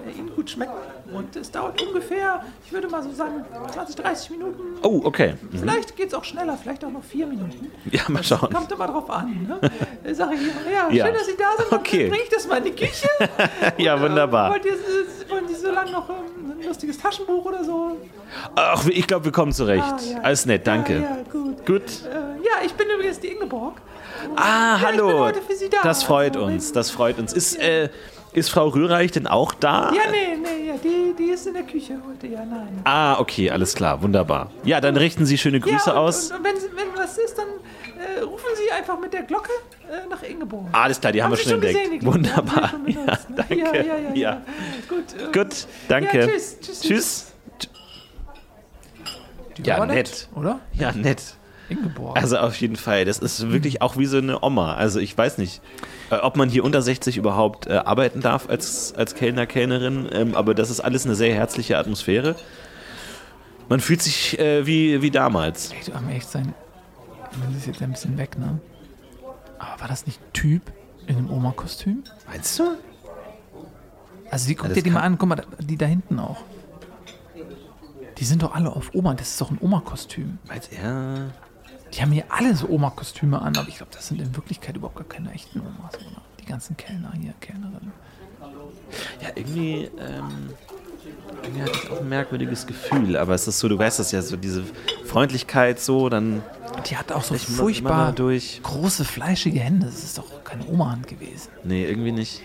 [0.06, 0.72] äh, Ihnen gut schmecken.
[1.12, 4.62] Und es dauert ungefähr, ich würde mal so sagen, 20, 30 Minuten.
[4.82, 5.34] Oh, okay.
[5.50, 5.58] Mhm.
[5.58, 7.70] Vielleicht geht es auch schneller, vielleicht auch noch vier Minuten.
[7.90, 8.52] Ja, mal schauen.
[8.52, 9.46] Kommt immer drauf an.
[9.48, 9.70] Ne?
[10.04, 10.40] Äh, Sag ich
[10.72, 11.06] ja, Ja.
[11.06, 11.72] schön, dass Sie da sind.
[11.72, 12.08] Dann Okay.
[12.08, 13.08] bringe ich das mal in die Küche.
[13.78, 14.50] Ja, wunderbar.
[14.50, 17.96] Wollt ihr, äh, wollen Sie so lange noch ähm, ein lustiges Taschenbuch oder so?
[18.56, 19.84] Ach, ich glaube, wir kommen zurecht.
[19.84, 20.20] Ah, ja.
[20.22, 20.94] Alles nett, danke.
[20.94, 21.64] Ja, ja gut.
[21.66, 21.82] Gut.
[22.10, 23.80] Äh, ja, ich bin übrigens die Ingeborg.
[24.36, 25.28] Ah, Ja, hallo.
[25.30, 25.32] da.
[25.82, 27.32] Das freut uns, das freut uns.
[27.32, 27.88] Ist, äh,
[28.32, 29.92] ist Frau Rühreich denn auch da?
[29.92, 32.80] Ja, nee, nee, ja, die, die ist in der Küche heute, ja, nein.
[32.84, 34.50] Ah, okay, alles klar, wunderbar.
[34.64, 36.30] Ja, dann richten Sie schöne Grüße ja, und, aus.
[36.30, 39.50] Und, und wenn, wenn was ist, dann äh, rufen Sie einfach mit der Glocke
[39.88, 40.66] äh, nach Ingeborg.
[40.72, 41.84] Alles klar, die haben, wir Sie schon entdeckt.
[41.84, 42.04] gesehen?
[42.06, 42.72] Wunderbar.
[42.72, 43.36] Haben schon Ja, benutzt, ne?
[43.36, 43.56] danke.
[43.56, 44.14] Ja, ja, ja.
[44.14, 44.42] Ja.
[44.88, 45.04] Gut.
[45.18, 46.28] äh, Gut, danke.
[46.30, 47.32] Tschüss, tschüss, Tschüss.
[49.56, 50.28] Die Ja, war nett.
[50.34, 50.60] Oder?
[50.74, 51.22] Ja, nett.
[51.68, 52.16] Ingeborg.
[52.16, 53.04] Also auf jeden Fall.
[53.04, 54.74] Das ist wirklich auch wie so eine Oma.
[54.74, 55.60] Also ich weiß nicht,
[56.10, 60.08] äh, ob man hier unter 60 überhaupt äh, arbeiten darf als, als Kellner, Kellnerin.
[60.12, 62.36] Ähm, aber das ist alles eine sehr herzliche Atmosphäre.
[63.68, 65.72] Man fühlt sich äh, wie, wie damals.
[65.72, 66.54] Ey, du am echt sein.
[67.40, 68.60] Man ist jetzt ein bisschen weg, ne?
[69.58, 70.62] Aber war das nicht ein Typ
[71.06, 72.04] in einem Oma-Kostüm?
[72.28, 72.76] Meinst du?
[74.30, 76.38] Also, die, guck das dir die mal an, guck mal, die da hinten auch.
[78.18, 80.38] Die sind doch alle auf Oma, das ist doch ein Oma-Kostüm.
[80.48, 81.28] Meinst ja.
[81.96, 84.96] Die haben hier alle so Oma-Kostüme an, aber ich glaube, das sind in Wirklichkeit überhaupt
[84.96, 86.22] gar keine echten Omas, oder?
[86.40, 87.92] Die ganzen Kellner hier, Kellnerinnen.
[89.22, 90.50] Ja, irgendwie, ähm,
[91.42, 93.16] irgendwie hatte ich auch ein merkwürdiges Gefühl.
[93.16, 94.62] Aber es ist so, du weißt das ja, so diese
[95.06, 96.42] Freundlichkeit so, dann
[96.88, 98.60] Die hat auch so furchtbar durch.
[98.62, 99.86] große, fleischige Hände.
[99.86, 101.48] Das ist doch keine Oma-Hand gewesen.
[101.64, 102.42] Nee, irgendwie nicht.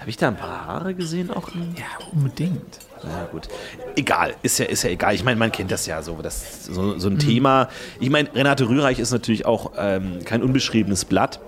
[0.00, 1.48] Habe ich da ein paar Haare gesehen auch?
[1.76, 2.78] Ja, unbedingt.
[3.02, 3.48] Na gut.
[3.96, 5.14] Egal, ist ja, ist ja egal.
[5.14, 6.20] Ich meine, man kennt das ja so.
[6.22, 7.68] Das so, so ein Thema.
[8.00, 11.40] Ich meine, Renate Rühreich ist natürlich auch ähm, kein unbeschriebenes Blatt.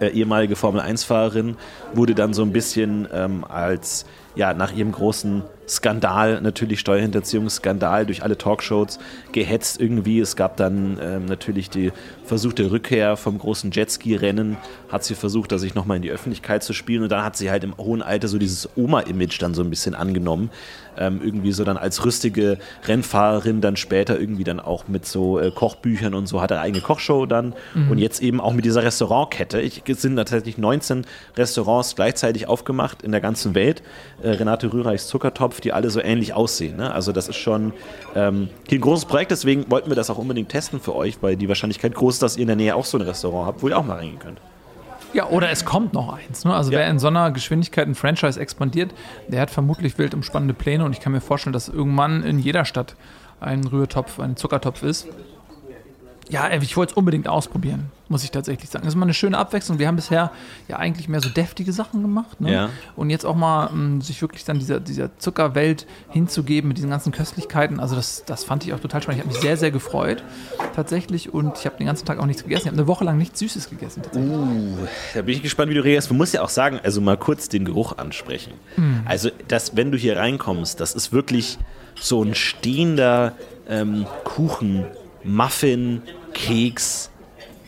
[0.00, 1.56] Äh, ehemalige Formel-1-Fahrerin,
[1.92, 8.22] wurde dann so ein bisschen ähm, als ja nach ihrem großen Skandal, natürlich Steuerhinterziehungsskandal durch
[8.22, 8.98] alle Talkshows
[9.32, 10.20] gehetzt irgendwie.
[10.20, 11.92] Es gab dann ähm, natürlich die
[12.24, 14.56] versuchte Rückkehr vom großen Jetski-Rennen,
[14.90, 17.50] hat sie versucht, da sich nochmal in die Öffentlichkeit zu spielen und dann hat sie
[17.50, 20.50] halt im hohen Alter so dieses Oma-Image dann so ein bisschen angenommen.
[20.98, 25.50] Ähm, irgendwie so dann als rüstige Rennfahrerin dann später irgendwie dann auch mit so äh,
[25.50, 27.90] Kochbüchern und so hat er eigene Kochshow dann mhm.
[27.90, 29.60] und jetzt eben auch mit dieser Restaurantkette.
[29.60, 33.82] Ich, es sind tatsächlich 19 Restaurants gleichzeitig aufgemacht in der ganzen Welt.
[34.22, 36.76] Äh, Renate Rühreichs Zuckertopf, die alle so ähnlich aussehen.
[36.76, 36.92] Ne?
[36.92, 37.72] Also das ist schon
[38.14, 41.48] ähm, ein großes Projekt, deswegen wollten wir das auch unbedingt testen für euch, weil die
[41.48, 43.78] Wahrscheinlichkeit groß ist, dass ihr in der Nähe auch so ein Restaurant habt, wo ihr
[43.78, 44.40] auch mal reingehen könnt.
[45.14, 46.44] Ja, oder es kommt noch eins.
[46.44, 46.52] Ne?
[46.52, 46.80] Also ja.
[46.80, 48.92] wer in so einer Geschwindigkeit ein Franchise expandiert,
[49.28, 52.64] der hat vermutlich wild umspannende Pläne und ich kann mir vorstellen, dass irgendwann in jeder
[52.64, 52.96] Stadt
[53.40, 55.06] ein Rührtopf, ein Zuckertopf ist.
[56.30, 58.84] Ja, ich wollte es unbedingt ausprobieren, muss ich tatsächlich sagen.
[58.84, 59.78] Das ist mal eine schöne Abwechslung.
[59.78, 60.30] Wir haben bisher
[60.68, 62.40] ja eigentlich mehr so deftige Sachen gemacht.
[62.40, 62.52] Ne?
[62.52, 62.70] Ja.
[62.96, 67.12] Und jetzt auch mal um, sich wirklich dann dieser, dieser Zuckerwelt hinzugeben mit diesen ganzen
[67.12, 67.78] Köstlichkeiten.
[67.78, 69.20] Also das, das fand ich auch total spannend.
[69.20, 70.22] Ich habe mich sehr, sehr gefreut
[70.74, 72.62] tatsächlich und ich habe den ganzen Tag auch nichts gegessen.
[72.62, 74.02] Ich habe eine Woche lang nichts Süßes gegessen.
[74.14, 76.10] Uh, da bin ich gespannt, wie du reagierst.
[76.10, 78.54] Man muss ja auch sagen, also mal kurz den Geruch ansprechen.
[78.76, 79.00] Mm.
[79.04, 81.58] Also, dass, wenn du hier reinkommst, das ist wirklich
[82.00, 83.34] so ein stehender
[83.68, 84.86] ähm, Kuchen
[85.24, 87.10] Muffin, Keks,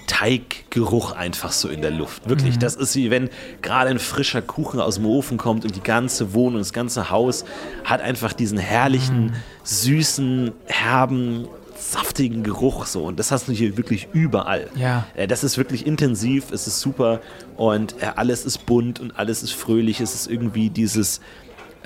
[0.06, 2.28] Teiggeruch einfach so in der Luft.
[2.28, 2.60] Wirklich, mhm.
[2.60, 3.28] das ist wie wenn
[3.60, 7.44] gerade ein frischer Kuchen aus dem Ofen kommt und die ganze Wohnung, das ganze Haus
[7.84, 9.32] hat einfach diesen herrlichen, mhm.
[9.64, 14.68] süßen, herben, saftigen Geruch so und das hast du hier wirklich überall.
[14.76, 15.06] Ja.
[15.14, 17.20] Äh, das ist wirklich intensiv, es ist super
[17.56, 21.20] und äh, alles ist bunt und alles ist fröhlich, es ist irgendwie dieses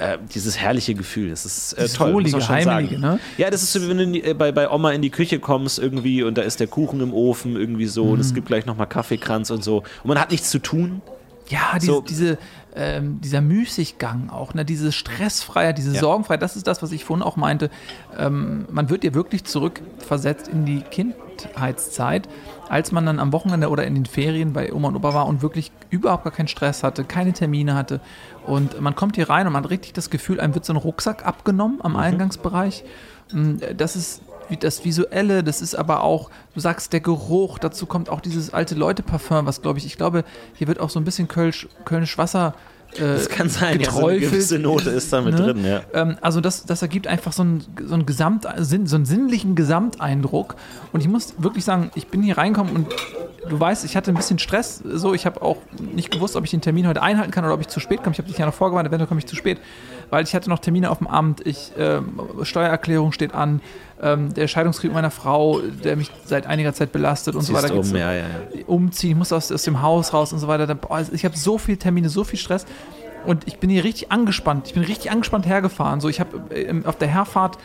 [0.01, 1.31] äh, dieses herrliche Gefühl.
[1.31, 2.15] Das ist äh, toll.
[2.15, 3.01] Wohlige, muss man schon sagen.
[3.01, 3.21] Ne?
[3.37, 5.79] Ja, das ist so, wie wenn du äh, bei, bei Oma in die Küche kommst
[5.79, 8.13] irgendwie und da ist der Kuchen im Ofen irgendwie so mhm.
[8.13, 8.37] und es mhm.
[8.37, 9.79] gibt gleich nochmal Kaffeekranz und so.
[10.03, 11.03] Und man hat nichts zu tun.
[11.49, 12.01] Ja, diese, so.
[12.01, 12.39] diese
[12.75, 14.65] ähm, dieser Müßiggang auch, ne?
[14.65, 16.01] diese Stressfreiheit, diese ja.
[16.01, 17.71] Sorgenfreiheit, das ist das, was ich vorhin auch meinte.
[18.17, 22.29] Ähm, man wird dir wirklich zurückversetzt in die Kindheitszeit,
[22.69, 25.43] als man dann am Wochenende oder in den Ferien bei Oma und Opa war und
[25.43, 28.01] wirklich überhaupt gar keinen Stress hatte, keine Termine hatte.
[28.47, 30.77] Und man kommt hier rein und man hat richtig das Gefühl, einem wird so ein
[30.77, 31.99] Rucksack abgenommen am mhm.
[31.99, 32.85] Eingangsbereich.
[33.33, 34.23] Mm, das ist
[34.59, 38.75] das Visuelle, das ist aber auch, du sagst, der Geruch, dazu kommt auch dieses alte
[38.75, 40.25] Leute-Parfum, was glaube ich, ich glaube,
[40.55, 42.55] hier wird auch so ein bisschen Kölsch, Kölnisch Wasser
[42.97, 45.41] äh, das kann sein, ja, so eine gewisse Note ist da mit ne?
[45.41, 45.83] drin, ja.
[45.95, 50.57] Ähm, also das, das ergibt einfach so einen, so, einen Gesamt, so einen sinnlichen Gesamteindruck.
[50.93, 52.87] Und ich muss wirklich sagen, ich bin hier reingekommen und
[53.49, 54.83] du weißt, ich hatte ein bisschen Stress.
[54.85, 55.59] So, ich habe auch
[55.95, 58.13] nicht gewusst, ob ich den Termin heute einhalten kann oder ob ich zu spät komme.
[58.13, 59.59] Ich habe dich ja noch vorgewarnt, eventuell komme ich zu spät,
[60.11, 61.47] weil ich hatte noch Termine auf dem Amt.
[61.47, 62.01] Ich, äh,
[62.43, 63.61] Steuererklärung steht an
[64.03, 67.77] ähm, der Scheidungskrieg meiner Frau, der mich seit einiger Zeit belastet und Ziehst so weiter.
[67.77, 68.65] Um, ja, ja, ja.
[68.67, 70.77] Umziehen, ich muss aus, aus dem Haus raus und so weiter.
[71.13, 72.67] Ich habe so viele Termine, so viel Stress.
[73.25, 74.69] Und ich bin hier richtig angespannt.
[74.69, 76.01] Ich bin richtig angespannt hergefahren.
[76.01, 77.59] So, ich habe äh, auf der Herfahrt,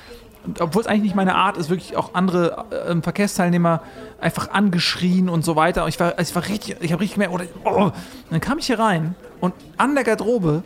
[0.60, 3.82] obwohl es eigentlich nicht meine Art ist, wirklich auch andere äh, Verkehrsteilnehmer
[4.20, 5.84] einfach angeschrien und so weiter.
[5.84, 7.32] Und ich war, also ich war richtig, ich habe richtig mehr.
[7.32, 7.92] Oder, oh.
[8.30, 10.64] Dann kam ich hier rein und an der Garderobe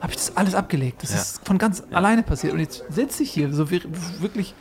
[0.00, 1.02] habe ich das alles abgelegt.
[1.02, 1.16] Das ja.
[1.16, 1.96] ist von ganz ja.
[1.96, 2.54] alleine passiert.
[2.54, 4.54] Und jetzt sitze ich hier so wirklich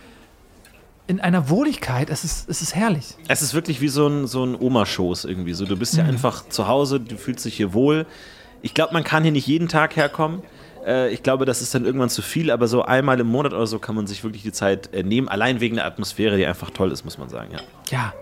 [1.07, 3.15] in einer Wohligkeit, es ist, es ist herrlich.
[3.27, 5.53] Es ist wirklich wie so ein, so ein Oma-Schoß irgendwie.
[5.53, 6.09] So, du bist ja mhm.
[6.09, 8.05] einfach zu Hause, du fühlst dich hier wohl.
[8.61, 10.41] Ich glaube, man kann hier nicht jeden Tag herkommen.
[10.85, 13.67] Äh, ich glaube, das ist dann irgendwann zu viel, aber so einmal im Monat oder
[13.67, 16.69] so kann man sich wirklich die Zeit äh, nehmen, allein wegen der Atmosphäre, die einfach
[16.69, 17.51] toll ist, muss man sagen.
[17.53, 17.59] Ja,
[17.91, 18.13] ja.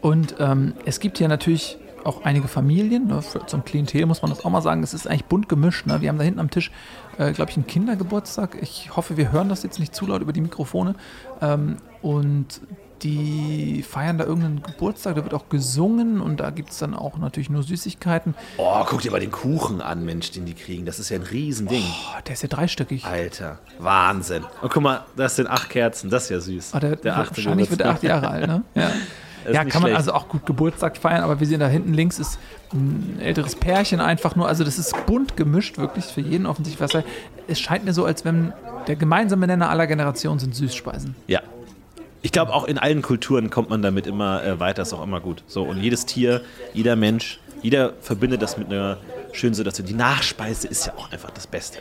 [0.00, 3.08] und ähm, es gibt hier natürlich auch einige Familien.
[3.08, 4.82] Ne, zum Klientel muss man das auch mal sagen.
[4.82, 5.86] Es ist eigentlich bunt gemischt.
[5.86, 6.00] Ne?
[6.00, 6.70] Wir haben da hinten am Tisch,
[7.18, 8.56] äh, glaube ich, einen Kindergeburtstag.
[8.60, 10.94] Ich hoffe, wir hören das jetzt nicht zu laut über die Mikrofone.
[11.40, 12.60] Ähm, und
[13.02, 17.18] die feiern da irgendeinen Geburtstag, da wird auch gesungen und da gibt es dann auch
[17.18, 18.34] natürlich nur Süßigkeiten.
[18.56, 20.84] Oh, guck dir mal den Kuchen an, Mensch, den die kriegen.
[20.84, 21.84] Das ist ja ein Riesending.
[21.84, 23.04] Oh, der ist ja dreistöckig.
[23.04, 24.44] Alter, Wahnsinn.
[24.62, 26.72] Und guck mal, das sind acht Kerzen, das ist ja süß.
[26.74, 28.62] Oh, der, der wahrscheinlich wird er acht Jahre alt, ne?
[29.44, 29.52] Ja.
[29.52, 32.38] ja, kann man also auch gut Geburtstag feiern, aber wir sehen da hinten links ist
[32.74, 34.46] ein älteres Pärchen einfach nur.
[34.46, 37.02] Also das ist bunt gemischt, wirklich für jeden offensichtlich was.
[37.46, 38.52] Es scheint mir so, als wenn
[38.88, 41.14] der gemeinsame Nenner aller Generationen sind Süßspeisen.
[41.28, 41.40] Ja.
[42.28, 45.18] Ich glaube, auch in allen Kulturen kommt man damit immer äh, weiter, ist auch immer
[45.18, 45.42] gut.
[45.46, 46.42] So, und jedes Tier,
[46.74, 48.98] jeder Mensch, jeder verbindet das mit einer
[49.32, 49.86] schönen Situation.
[49.86, 51.78] Die Nachspeise ist ja auch einfach das Beste.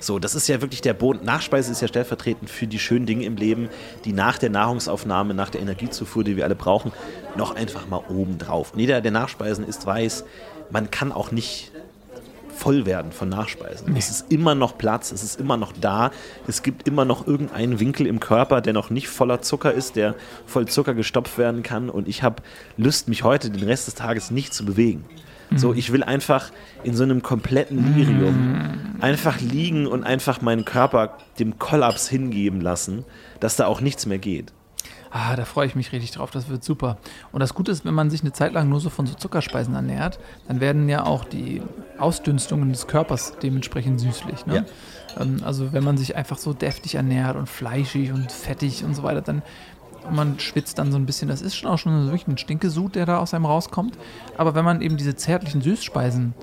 [0.00, 1.26] So, das ist ja wirklich der Boden.
[1.26, 3.68] Nachspeise ist ja stellvertretend für die schönen Dinge im Leben,
[4.06, 6.92] die nach der Nahrungsaufnahme, nach der Energiezufuhr, die wir alle brauchen,
[7.36, 8.72] noch einfach mal oben drauf.
[8.74, 10.24] Jeder, der Nachspeisen isst, weiß,
[10.70, 11.72] man kann auch nicht
[12.60, 13.92] voll werden von Nachspeisen.
[13.92, 13.98] Nee.
[13.98, 16.10] Es ist immer noch Platz, es ist immer noch da.
[16.46, 20.14] Es gibt immer noch irgendeinen Winkel im Körper, der noch nicht voller Zucker ist, der
[20.46, 21.88] voll Zucker gestopft werden kann.
[21.88, 22.42] Und ich habe
[22.76, 25.04] Lust, mich heute den Rest des Tages nicht zu bewegen.
[25.56, 26.52] So, ich will einfach
[26.84, 33.04] in so einem kompletten Lyrium einfach liegen und einfach meinen Körper dem Kollaps hingeben lassen,
[33.40, 34.52] dass da auch nichts mehr geht.
[35.10, 36.30] Ah, da freue ich mich richtig drauf.
[36.30, 36.98] Das wird super.
[37.32, 39.74] Und das Gute ist, wenn man sich eine Zeit lang nur so von so Zuckerspeisen
[39.74, 41.62] ernährt, dann werden ja auch die
[41.98, 44.46] Ausdünstungen des Körpers dementsprechend süßlich.
[44.46, 44.64] Ne?
[45.18, 49.02] Ähm, also wenn man sich einfach so deftig ernährt und fleischig und fettig und so
[49.02, 49.42] weiter, dann
[50.10, 51.28] man schwitzt dann so ein bisschen.
[51.28, 53.98] Das ist schon auch schon wirklich ein Stinkesud, der da aus einem rauskommt.
[54.38, 56.34] Aber wenn man eben diese zärtlichen Süßspeisen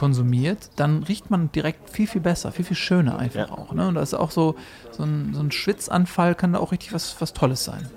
[0.00, 3.50] konsumiert, dann riecht man direkt viel, viel besser, viel, viel schöner einfach Ja.
[3.52, 3.72] auch.
[3.72, 3.86] Ne?
[3.86, 4.56] Und da ist auch so,
[4.90, 7.88] so, ein, so ein Schwitzanfall kann da auch richtig was, was Tolles sein.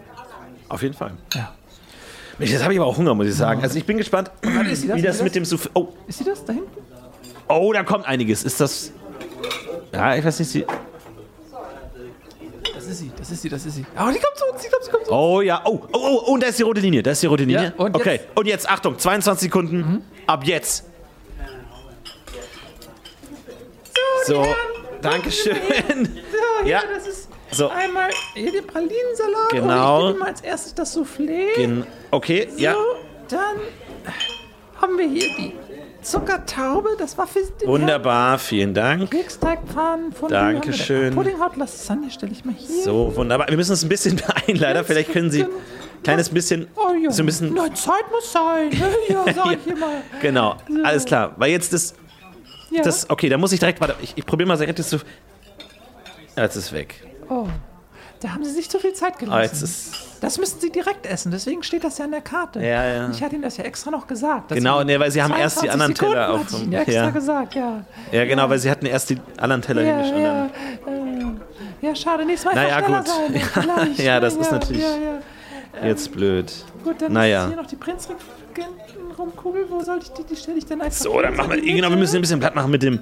[0.70, 1.14] Auf jeden Fall.
[1.34, 1.54] Ja.
[2.38, 3.62] Mensch, Jetzt habe ich aber auch Hunger, muss ich sagen.
[3.64, 4.30] Also ich bin gespannt,
[4.74, 4.98] sie das?
[4.98, 5.70] wie das sie mit dem Soufflé...
[5.76, 6.70] Oh, Ist sie das da hinten?
[7.48, 8.44] oh, da kommt einiges.
[8.44, 8.92] Ist das...
[9.92, 10.66] Ja, ich weiß nicht, sie...
[12.74, 13.86] Das ist sie, das ist sie, das ist sie.
[13.96, 15.20] Aber die kommt zu uns, die kommt, sie kommt zu uns.
[15.20, 17.28] Oh ja, oh, oh, oh, oh, und da ist die rote Linie, da ist die
[17.28, 17.74] rote Linie.
[17.78, 18.28] Ja, und okay, jetzt?
[18.38, 20.02] und jetzt, Achtung, 22 Sekunden, Mhm.
[20.28, 20.86] ab jetzt.
[24.26, 24.46] So,
[25.02, 25.56] Dankeschön.
[26.32, 26.82] So, Ja.
[26.94, 27.70] das ist So.
[27.70, 29.50] einmal hier den Pralinensalat.
[29.52, 29.98] Genau.
[29.98, 31.54] Und ich gebe ihm als erstes das Soufflé.
[31.56, 32.76] Gen okay, so, ja,
[33.30, 33.58] dann
[34.82, 35.54] haben wir hier die
[36.02, 36.90] Zuckertaube.
[36.98, 39.12] Das war für wunderbar, vielen Dank.
[39.12, 41.14] Keksteigpfannen von Dankeschön.
[41.16, 42.84] Puddinghaut Lasagne stelle ich mal hier.
[42.84, 43.48] So, wunderbar.
[43.50, 44.84] Wir müssen uns ein bisschen beeilen, leider.
[44.84, 45.46] Vielleicht können Sie
[46.04, 48.70] kleines bisschen, Oh ja, so ein bisschen, Na, Zeit muss sein.
[48.70, 48.90] ne?
[49.08, 50.02] Ja, sag ich immer.
[50.22, 51.34] genau, alles klar.
[51.38, 51.94] Weil jetzt das,
[52.74, 52.82] Ja.
[52.84, 54.98] das, okay, da muss ich direkt, warte, ich, ich probiere mal das zu,
[56.36, 56.96] ja, jetzt ist weg.
[57.30, 57.48] oh,
[58.20, 59.42] da haben Sie sich zu viel Zeit Ah, gelassen.
[59.44, 62.62] jetzt ist, das müssten Sie direkt essen, deswegen steht das ja in der Karte.
[62.62, 63.10] Ja, ja.
[63.10, 64.50] Ich hatte Ihnen das ja extra noch gesagt.
[64.50, 66.74] Genau, nee, weil Sie haben erst die 22 anderen Teller Sekunden auf hatte ich Ihnen
[66.74, 67.10] extra ja.
[67.10, 67.86] gesagt, ja.
[68.12, 70.24] ja genau, weil Sie hatten erst die anderen Teller Ja, hingestellt.
[70.24, 70.46] ja,
[70.92, 73.08] äh, ja, schade, nächstes Mal Naja, gut.
[73.56, 73.94] Ja, sein.
[73.98, 74.96] Ja, das ist natürlich- Ja,
[75.82, 75.88] ja.
[75.88, 76.54] Jetzt blöd.
[76.84, 77.44] Gut, dann Naja.
[77.44, 77.76] ist hier noch die
[79.14, 79.66] Prinzregentenrumkugel.
[79.70, 80.24] Wo soll ich die?
[80.24, 82.56] Die stelle ich dann einfach So, dann machen wir, genau, wir müssen ein bisschen platt
[82.56, 83.00] machen mit, dem,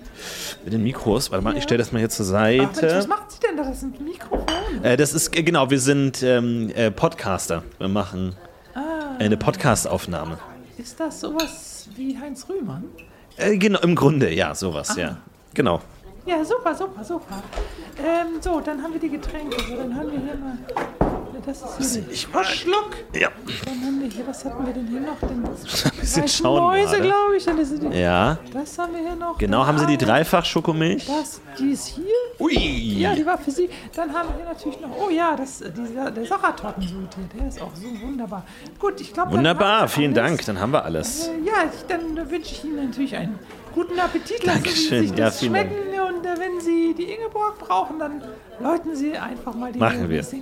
[0.63, 1.31] mit den Mikros.
[1.31, 3.07] Warte mal, ich stelle das mal hier zur Ach, Mensch, was Seite.
[3.07, 3.63] macht sie denn da?
[3.63, 4.45] Das sind Mikrofone.
[4.83, 7.63] Äh, das ist, äh, genau, wir sind ähm, äh, Podcaster.
[7.77, 8.35] Wir machen
[8.73, 9.17] Ah.
[9.19, 10.37] eine Podcast-Aufnahme.
[10.77, 12.85] Ist das sowas wie Heinz Rühmann?
[13.37, 15.17] Äh, genau, im Grunde, ja, sowas, ja.
[15.53, 15.81] Genau.
[16.31, 17.43] Ja, super, super, super.
[17.99, 19.57] Ähm, so, dann haben wir die Getränke.
[19.67, 20.57] So, dann haben wir hier mal.
[21.45, 22.91] Das ist hier ich mal- Schluck.
[23.13, 23.29] Ja.
[23.65, 25.17] Dann haben wir hier, was hatten wir denn hier noch?
[25.19, 27.45] Das Ein bisschen schauen Mäuse, glaube ich.
[27.45, 29.37] Die, Ja, Das haben wir hier noch.
[29.37, 29.65] genau.
[29.65, 31.07] Haben Sie die Dreifach-Schokomilch?
[31.07, 32.05] Das, die ist hier.
[32.39, 32.53] Ui!
[32.99, 33.69] Ja, die war für Sie.
[33.95, 37.61] Dann haben wir hier natürlich noch, oh ja, das, dieser, der Sachertortensud hier, der ist
[37.61, 38.45] auch so wunderbar.
[38.79, 39.31] Gut, ich glaube.
[39.33, 40.45] Wunderbar, vielen Dank.
[40.45, 41.27] Dann haben wir alles.
[41.27, 43.37] Äh, ja, ich, dann wünsche ich Ihnen natürlich einen
[43.73, 44.43] guten Appetit.
[44.43, 45.01] Lassen Dankeschön.
[45.03, 45.69] Sie sich Ja, das vielen Dank.
[45.71, 46.15] schmecken.
[46.17, 48.21] Und äh, wenn Sie die Ingeborg brauchen, dann
[48.59, 50.23] läuten Sie einfach mal die Machen wir.
[50.23, 50.41] Hier.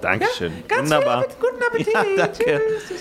[0.00, 0.52] Dankeschön.
[0.68, 1.22] Ganz Wunderbar.
[1.24, 1.94] viel guten Appetit.
[1.94, 2.60] Ja, danke.
[2.88, 2.98] Tschüss.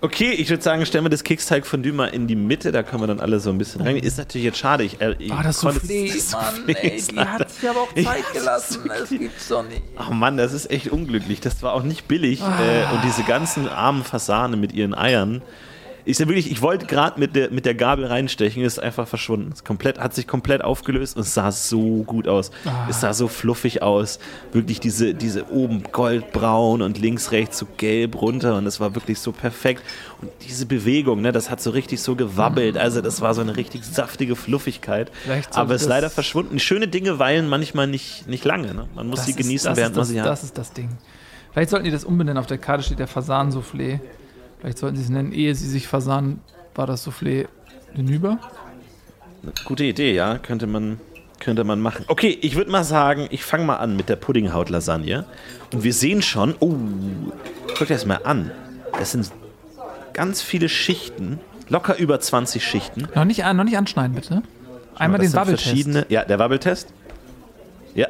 [0.00, 2.70] Okay, ich würde sagen, stellen wir das Keksteig-Fondue mal in die Mitte.
[2.70, 3.96] Da können wir dann alle so ein bisschen rein.
[3.96, 4.84] Ist natürlich jetzt schade.
[4.84, 8.04] Ich, äh, ich Ah, das Soufflé, das Mann, ey, die hat sich aber auch Ja,
[8.04, 8.82] Zeit das gelassen.
[8.86, 9.82] Das gibt's doch nicht.
[9.96, 11.40] Ach Mann, das ist echt unglücklich.
[11.40, 12.40] Das war auch nicht billig.
[12.40, 15.42] Äh, und diese ganzen armen Fasane mit ihren Eiern.
[16.08, 19.52] Ist ja wirklich, ich wollte gerade mit der, mit der Gabel reinstechen, ist einfach verschwunden.
[19.52, 22.50] Ist komplett, hat sich komplett aufgelöst und es sah so gut aus.
[22.88, 24.18] Es sah so fluffig aus.
[24.52, 29.18] Wirklich diese, diese oben goldbraun und links, rechts so gelb runter und es war wirklich
[29.18, 29.82] so perfekt.
[30.22, 32.78] Und diese Bewegung, ne, das hat so richtig so gewabbelt.
[32.78, 35.12] Also das war so eine richtig saftige Fluffigkeit.
[35.52, 36.58] Aber es ist das- leider verschwunden.
[36.58, 38.72] Schöne Dinge weilen manchmal nicht, nicht lange.
[38.72, 38.86] Ne?
[38.94, 40.26] Man muss Das sie ist- genießen, das während ist man das, sie hat.
[40.26, 40.88] Das ist das Ding.
[41.52, 42.38] Vielleicht sollten die das umbenennen.
[42.38, 44.00] Auf der Karte steht der Fasan-Soufflé.
[44.60, 46.40] Vielleicht sollten sie es nennen, ehe sie sich Fasan,
[46.74, 47.46] war das Soufflé
[47.94, 48.38] hinüber.
[49.64, 50.38] Gute Idee, ja.
[50.38, 50.98] Könnte man,
[51.38, 52.04] könnte man machen.
[52.08, 55.24] Okay, ich würde mal sagen, ich fange mal an mit der Puddinghaut-Lasagne.
[55.72, 56.74] Und wir sehen schon, oh,
[57.76, 58.50] guck dir das mal an.
[58.98, 59.30] Das sind
[60.12, 63.06] ganz viele Schichten, locker über 20 Schichten.
[63.14, 64.42] Noch nicht, an- noch nicht anschneiden, bitte.
[64.96, 66.06] Einmal den Wabbeltest.
[66.08, 66.88] Ja, der Wabbeltest.
[67.94, 68.08] Ja.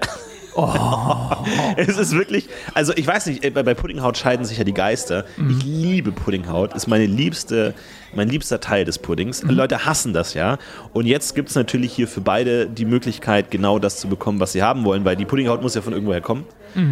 [1.76, 4.74] Es ist wirklich, also ich weiß nicht, äh, bei bei Puddinghaut scheiden sich ja die
[4.74, 5.24] Geister.
[5.50, 7.74] Ich liebe Puddinghaut, ist meine liebste,
[8.14, 9.42] mein liebster Teil des Puddings.
[9.42, 10.58] Leute hassen das ja.
[10.92, 14.52] Und jetzt gibt es natürlich hier für beide die Möglichkeit, genau das zu bekommen, was
[14.52, 16.44] sie haben wollen, weil die Puddinghaut muss ja von irgendwoher kommen.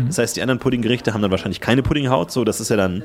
[0.07, 3.05] Das heißt, die anderen Puddinggerichte haben dann wahrscheinlich keine Puddinghaut, so das ist ja dann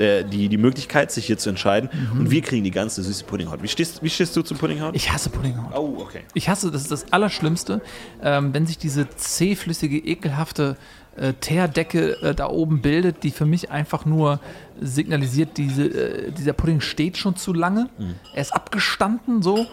[0.00, 1.88] äh, die, die Möglichkeit, sich hier zu entscheiden.
[2.12, 3.62] Und wir kriegen die ganze süße Puddinghaut.
[3.62, 4.94] Wie stehst, wie stehst du zum Puddinghaut?
[4.94, 5.72] Ich hasse Puddinghaut.
[5.74, 6.22] oh, okay.
[6.34, 7.80] Ich hasse, das ist das Allerschlimmste,
[8.22, 10.76] ähm, wenn sich diese zähflüssige, ekelhafte
[11.16, 14.38] äh, Teerdecke äh, da oben bildet, die für mich einfach nur
[14.80, 17.88] signalisiert, diese, äh, dieser Pudding steht schon zu lange.
[18.34, 19.66] Er ist abgestanden so,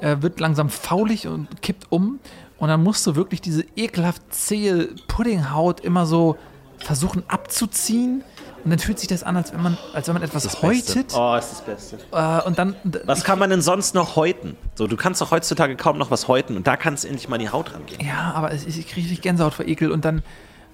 [0.00, 2.18] er wird langsam faulig und kippt um.
[2.58, 6.36] Und dann musst du wirklich diese ekelhaft zähe Puddinghaut immer so
[6.78, 8.24] versuchen abzuziehen.
[8.64, 11.08] Und dann fühlt sich das an, als wenn man, als wenn man etwas Das häutet.
[11.08, 11.18] Beste.
[11.18, 11.98] Oh, ist das Beste.
[12.12, 12.76] Äh, und dann.
[13.04, 14.56] Was kann man denn sonst noch häuten?
[14.76, 17.36] So, du kannst doch heutzutage kaum noch was häuten und da kannst du endlich mal
[17.36, 18.00] in die Haut rangehen.
[18.06, 20.22] Ja, aber es, ich kriege richtig Gänsehaut vor Ekel und dann.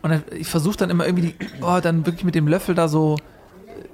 [0.01, 2.87] Und dann, ich versuche dann immer irgendwie, die, oh, dann wirklich mit dem Löffel da
[2.87, 3.17] so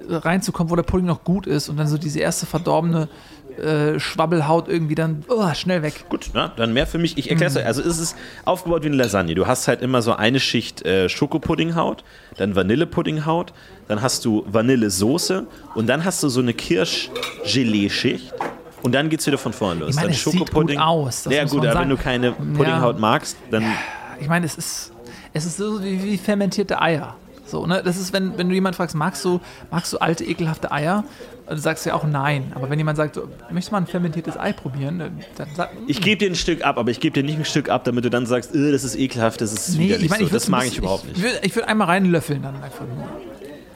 [0.07, 3.09] äh, reinzukommen, wo der Pudding noch gut ist und dann so diese erste verdorbene
[3.59, 6.05] äh, Schwabbelhaut irgendwie dann oh, schnell weg.
[6.09, 7.17] Gut, na, dann mehr für mich.
[7.17, 7.65] Ich erkläre es euch.
[7.65, 9.35] Also es ist aufgebaut wie eine Lasagne.
[9.35, 12.03] Du hast halt immer so eine Schicht äh, Schokopuddinghaut,
[12.37, 13.53] dann Vanillepuddinghaut,
[13.87, 18.33] dann hast du Vanillesoße und dann hast du so eine Kirsch-Gelee-Schicht.
[18.81, 19.89] Und dann geht's wieder von vorne los.
[19.89, 22.03] Ich meine, dann es sieht gut aus, das ja gut, aber wenn du sagen.
[22.03, 23.63] keine Puddinghaut magst, dann
[24.19, 24.91] Ich meine, es ist,
[25.33, 27.15] es ist so wie, wie fermentierte Eier.
[27.47, 27.81] So, ne?
[27.83, 29.39] Das ist, wenn, wenn du jemanden fragst, magst du,
[29.71, 31.03] magst du alte, ekelhafte Eier?
[31.47, 32.51] Dann sagst du ja auch nein.
[32.55, 34.97] Aber wenn jemand sagt, so, möchtest du mal ein fermentiertes Ei probieren?
[34.97, 37.45] Dann, dann sag, ich gebe dir ein Stück ab, aber ich gebe dir nicht ein
[37.45, 40.09] Stück ab, damit du dann sagst, äh, das ist ekelhaft, das ist nee, widerlich ich
[40.09, 40.25] meine, so.
[40.25, 41.17] ich Das würd's ein mag bisschen- ich überhaupt nicht.
[41.17, 43.05] Ich würde ich würd einmal reinlöffeln dann einfach nur.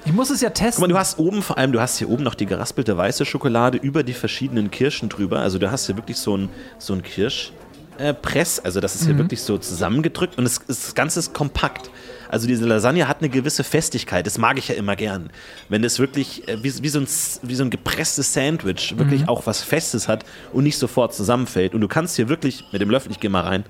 [0.06, 0.82] Ich muss es ja testen.
[0.82, 3.26] Guck mal, du hast oben vor allem, du hast hier oben noch die geraspelte weiße
[3.26, 5.40] Schokolade über die verschiedenen Kirschen drüber.
[5.42, 6.50] Also du hast hier wirklich so ein,
[6.80, 8.60] so ein Kirschpress.
[8.60, 9.08] Also das ist Mhm.
[9.08, 11.92] hier wirklich so zusammengedrückt und es, es, das Ganze ist kompakt.
[12.30, 14.26] Also diese Lasagne hat eine gewisse Festigkeit.
[14.26, 15.32] Das mag ich ja immer gern.
[15.68, 17.08] Wenn das wirklich äh, wie, wie, so, ein,
[17.42, 19.30] wie so ein gepresstes Sandwich wirklich Mhm.
[19.30, 20.24] auch was Festes hat
[20.54, 21.74] und nicht sofort zusammenfällt.
[21.74, 23.66] Und du kannst hier wirklich mit dem Löffel, ich gehe mal rein,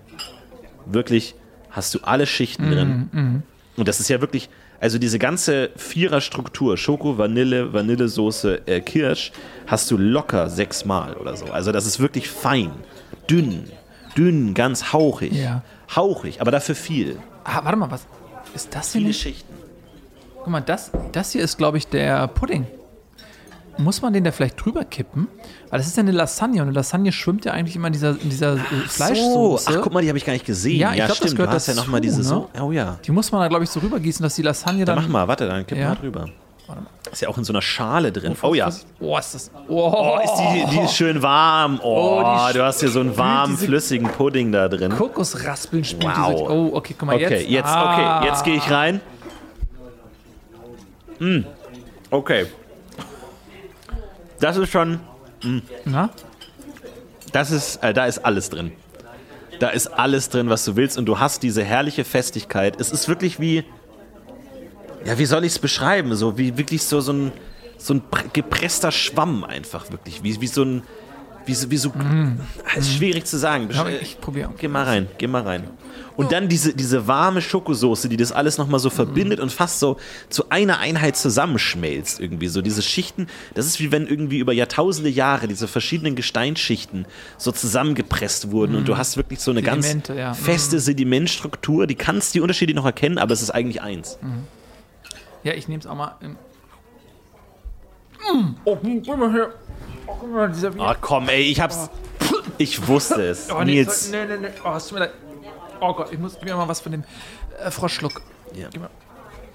[0.85, 1.35] wirklich
[1.71, 3.43] hast du alle Schichten Mhm, drin.
[3.77, 4.49] Und das ist ja wirklich,
[4.81, 9.31] also diese ganze Vierer-Struktur, Schoko, Vanille, Vanillesoße, äh, Kirsch,
[9.67, 11.45] hast du locker sechsmal oder so.
[11.45, 12.71] Also das ist wirklich fein,
[13.29, 13.65] dünn,
[14.17, 15.31] dünn, ganz hauchig.
[15.33, 15.63] Ja.
[15.95, 17.17] Hauchig, aber dafür viel.
[17.45, 18.05] ah, warte mal, was
[18.53, 19.21] ist das hier Viele nicht?
[19.21, 19.53] Schichten.
[20.37, 22.65] Guck mal, das, das hier ist, glaube ich, der Pudding.
[23.77, 25.27] Muss man den da vielleicht drüber kippen?
[25.69, 28.09] Weil das ist ja eine Lasagne und eine Lasagne schwimmt ja eigentlich immer in dieser,
[28.21, 29.69] in dieser äh, Fleischsoße.
[29.71, 30.79] ach guck mal, die habe ich gar nicht gesehen.
[30.79, 32.23] Ja, ich glaub, das stimmt, gehört du hast ja dazu, nochmal diese ne?
[32.23, 32.49] so.
[32.61, 32.99] Oh ja.
[33.05, 35.05] Die muss man da, glaube ich, so rübergießen, dass die Lasagne Dann dann.
[35.05, 35.89] mach mal, warte, dann kipp Ja.
[35.89, 36.25] mal drüber.
[37.11, 38.35] Ist ja auch in so einer Schale drin.
[38.41, 38.69] Oh, ja.
[38.99, 39.51] Oh, ist das.
[39.67, 41.79] Oh, Oh, ist die, die ist schön warm.
[41.81, 44.91] Oh, Oh, du hast hier so einen warmen, flüssigen Pudding da drin.
[44.95, 46.27] Kokosraspeln spielt Wow.
[46.31, 46.43] diese.
[46.51, 47.49] Oh, okay, guck mal, Okay, jetzt.
[47.49, 48.19] jetzt, Ah.
[48.19, 49.01] okay, jetzt gehe ich rein.
[51.19, 51.39] Mm,
[52.11, 52.45] okay.
[54.39, 54.99] Das ist schon,
[55.85, 56.09] Na?
[57.33, 58.71] das ist, äh, da ist alles drin.
[59.59, 62.79] Da ist alles drin, was du willst und du hast diese herrliche Festigkeit.
[62.79, 63.65] Es ist wirklich wie,
[65.05, 66.15] ja, wie soll ich es beschreiben?
[66.15, 67.31] So wie wirklich so, so ein,
[67.77, 70.23] so ein pr- gepresster Schwamm einfach wirklich.
[70.23, 70.83] Wie, wie so ein,
[71.45, 71.91] wie so, wie so,
[72.77, 73.69] ist schwierig zu sagen.
[73.71, 74.53] Ja, ich probiere.
[74.57, 75.63] Geh mal rein, geh mal rein.
[76.15, 79.95] Und dann diese, diese warme Schokosoße, die das alles nochmal so verbindet und fast so
[80.29, 82.49] zu einer Einheit zusammenschmelzt irgendwie.
[82.49, 87.05] So diese Schichten, das ist wie wenn irgendwie über Jahrtausende Jahre diese verschiedenen Gesteinsschichten
[87.37, 90.33] so zusammengepresst wurden und du hast wirklich so eine Sedimente, ganz ja.
[90.33, 91.87] feste Sedimentstruktur.
[91.87, 94.19] Die kannst die Unterschiede noch erkennen, aber es ist eigentlich eins.
[95.43, 96.15] Ja, ich nehme es auch mal.
[96.21, 96.35] Im
[98.33, 98.55] Mm.
[98.65, 99.53] Oh, guck mal hier.
[100.05, 101.89] Oh, guck mal, dieser Ach komm, ey, ich hab's.
[102.57, 103.49] Ich wusste es.
[103.51, 104.11] Oh, nee, Nils.
[104.11, 104.47] Nee, nee, nee.
[104.65, 105.13] Oh, es tut mir leid.
[105.79, 107.03] Oh Gott, ich muss gib mir mal was von dem
[107.63, 108.21] äh, Froschschluck.
[108.53, 108.67] Ja.
[108.69, 108.89] Gib mir.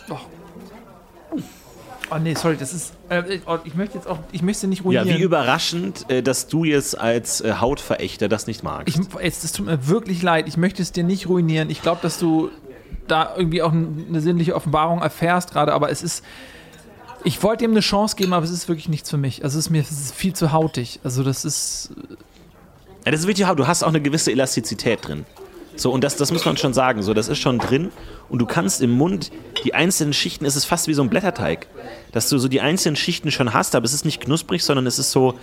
[0.09, 0.19] Oh.
[2.11, 2.95] oh nee, sorry, das ist.
[3.11, 4.19] Äh, oh, ich möchte jetzt auch.
[4.33, 5.19] Ich möchte nicht Ja, ruinieren.
[5.19, 8.89] wie überraschend, äh, dass du jetzt als äh, Hautverächter das nicht magst.
[8.89, 10.49] Ich, es, es tut mir wirklich leid.
[10.49, 11.69] Ich möchte es dir nicht ruinieren.
[11.69, 12.51] Ich glaube, dass du
[13.07, 16.25] da irgendwie auch eine sinnliche Offenbarung erfährst gerade, aber es ist.
[17.27, 19.45] Ich wollte ihm eine Chance geben, aber es ist wirklich nichts für mich.
[19.45, 21.01] Also es ist mir es ist viel zu hautig.
[21.05, 21.91] Also das ist.
[23.05, 23.59] Ja, das ist wirklich hart.
[23.59, 25.25] Du hast auch eine gewisse Elastizität drin.
[25.77, 27.03] So, und das, das muss man schon sagen.
[27.03, 27.91] So, das ist schon drin.
[28.29, 29.31] Und du kannst im Mund
[29.65, 31.67] die einzelnen Schichten, es ist fast wie so ein Blätterteig.
[32.13, 34.99] Dass du so die einzelnen Schichten schon hast, aber es ist nicht knusprig, sondern es
[34.99, 35.35] ist so,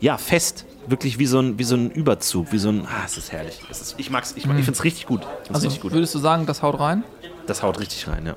[0.00, 0.64] ja, fest.
[0.86, 2.86] Wirklich wie so ein, wie so ein Überzug, wie so ein.
[2.86, 3.60] Ah, es ist herrlich.
[3.70, 5.22] Es ist, ich mag's, ich, ich find's richtig gut.
[5.24, 5.92] Find's Also richtig gut.
[5.92, 7.04] würdest du sagen, das haut rein?
[7.46, 8.34] Das haut richtig rein, ja.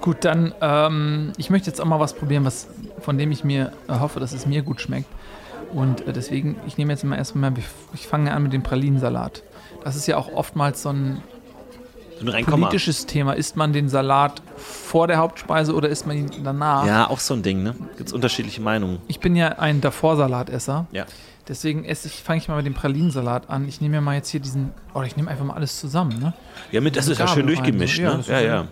[0.00, 2.66] Gut, dann, ähm, ich möchte jetzt auch mal was probieren, was,
[3.00, 5.06] von dem ich mir äh, hoffe, dass es mir gut schmeckt.
[5.72, 7.52] Und äh, deswegen, ich nehme jetzt mal erstmal,
[7.94, 9.42] ich fange an mit dem Pralinensalat.
[9.84, 11.22] Das ist ja auch oftmals so ein
[12.24, 12.66] So ein Reinkommer.
[12.68, 13.32] politisches Thema.
[13.34, 16.86] Isst man den Salat vor der Hauptspeise oder isst man ihn danach?
[16.86, 17.74] Ja, auch so ein Ding, ne?
[17.96, 18.98] Gibt's unterschiedliche Meinungen.
[19.08, 20.86] Ich bin ja ein Davor-Salatesser.
[20.92, 21.04] Ja.
[21.46, 23.68] Deswegen esse ich, fange ich mal mit dem Pralinensalat an.
[23.68, 26.32] Ich nehme mir mal jetzt hier diesen, oder ich nehme einfach mal alles zusammen, ne?
[26.72, 27.98] Ja, mit, das ist ja schön rein, durchgemischt.
[27.98, 28.24] Ja, ne?
[28.26, 28.66] Ja, ja.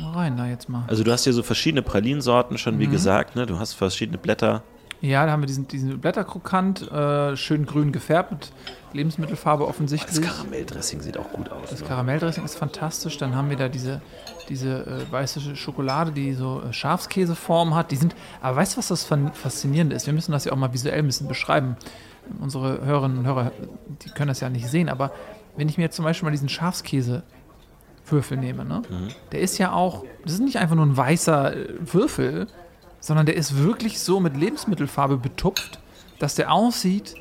[0.00, 0.84] Mal rein da jetzt mal.
[0.86, 2.92] Also du hast hier so verschiedene Pralinsorten schon, wie Mhm.
[2.92, 3.44] gesagt, ne?
[3.44, 4.62] Du hast verschiedene Blätter.
[5.00, 8.52] Ja, da haben wir diesen, diesen Blätterkrokant, äh, schön grün gefärbt mit
[8.92, 10.26] Lebensmittelfarbe Das offensichtlich.
[10.26, 11.70] Karamelldressing sieht auch gut aus.
[11.70, 11.86] Das ne?
[11.86, 13.16] Karamelldressing ist fantastisch.
[13.18, 14.00] Dann haben wir da diese,
[14.48, 17.90] diese äh, weiße Schokolade, die so äh, Schafskäseform hat.
[17.90, 20.06] Die sind, aber weißt du, was das Faszinierende ist?
[20.06, 21.76] Wir müssen das ja auch mal visuell ein bisschen beschreiben.
[22.40, 23.52] Unsere Hörerinnen und Hörer,
[24.02, 25.12] die können das ja nicht sehen, aber
[25.56, 27.22] wenn ich mir jetzt zum Beispiel mal diesen Schafskäse
[28.06, 28.82] Würfel nehme, ne?
[29.32, 32.46] Der ist ja auch, das ist nicht einfach nur ein weißer äh, Würfel,
[33.00, 35.78] sondern der ist wirklich so mit Lebensmittelfarbe betupft,
[36.18, 37.14] dass der aussieht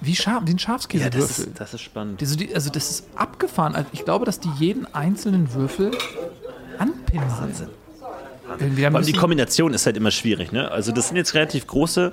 [0.00, 1.20] wie, Schaf, wie ein Ja, das Schafskäsewürfel.
[1.46, 2.20] ist, das ist spannend.
[2.20, 3.74] also, die, also das ist abgefahren.
[3.76, 5.92] Also ich glaube, dass die jeden einzelnen Würfel
[6.78, 7.68] anpinseln.
[8.44, 8.60] Vor
[8.96, 10.52] allem die Kombination ist halt immer schwierig.
[10.52, 10.70] Ne?
[10.70, 12.12] Also das sind jetzt relativ große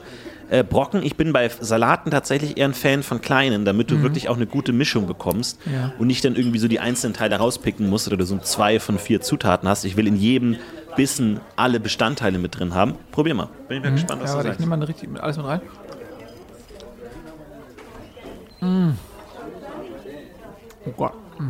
[0.51, 1.03] äh, Brocken.
[1.03, 4.45] Ich bin bei Salaten tatsächlich eher ein Fan von kleinen, damit du wirklich auch eine
[4.47, 5.74] gute Mischung bekommst Mhm.
[5.74, 5.93] Ja.
[5.99, 8.99] und nicht dann irgendwie so die einzelnen Teile rauspicken musst oder du so zwei von
[8.99, 9.84] vier Zutaten hast.
[9.84, 10.57] Ich will in jedem
[10.95, 12.95] Bissen alle Bestandteile mit drin haben.
[13.11, 13.49] Probier mal.
[13.67, 14.37] Bin ich mal gespannt, was Mhm.
[14.37, 14.59] Ja, du warte, ich sagst.
[14.59, 15.61] nehme mal richtig mit alles mit rein.
[18.61, 18.91] Mm.
[20.85, 21.13] Oh Gott.
[21.39, 21.45] Mm.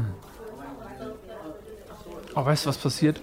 [2.35, 3.21] Oh, weißt du, was passiert?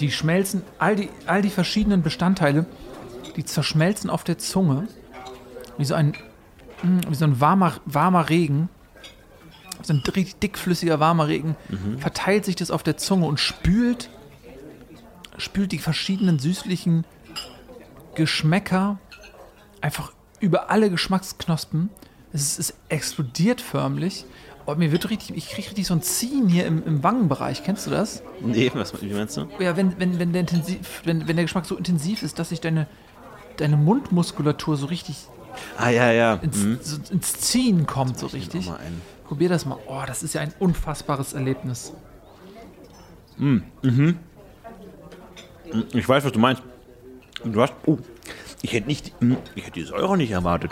[0.00, 2.66] Die schmelzen, all die, all die verschiedenen Bestandteile,
[3.34, 4.88] die zerschmelzen auf der Zunge.
[5.78, 6.14] Wie so ein,
[6.82, 8.68] mm, wie so ein warmer, warmer Regen.
[9.86, 11.54] So ein richtig dickflüssiger warmer Regen.
[11.98, 14.10] Verteilt sich das auf der Zunge und spült
[15.38, 17.04] spült die verschiedenen süßlichen
[18.14, 18.98] Geschmäcker
[19.80, 21.90] einfach über alle Geschmacksknospen.
[22.32, 24.24] Es, es explodiert förmlich.
[24.64, 27.62] Und mir wird richtig, ich kriege richtig so ein Ziehen hier im, im Wangenbereich.
[27.62, 28.22] Kennst du das?
[28.40, 29.46] Nee, was wie meinst du?
[29.60, 32.60] Ja, wenn, wenn, wenn, der intensiv, wenn, wenn der Geschmack so intensiv ist, dass sich
[32.60, 32.88] deine,
[33.58, 35.16] deine Mundmuskulatur so richtig
[35.78, 36.34] Ah, ja, ja.
[36.34, 36.78] ins, Mhm.
[36.82, 38.70] so ins Ziehen kommt, so richtig.
[39.26, 39.78] Probier das mal.
[39.86, 41.92] Oh, das ist ja ein unfassbares Erlebnis.
[45.92, 46.62] Ich weiß, was du meinst.
[47.44, 47.74] Du hast.
[47.86, 47.98] Oh,
[48.62, 49.12] ich hätte nicht.
[49.20, 50.70] hm, Ich hätte die Säure nicht erwartet.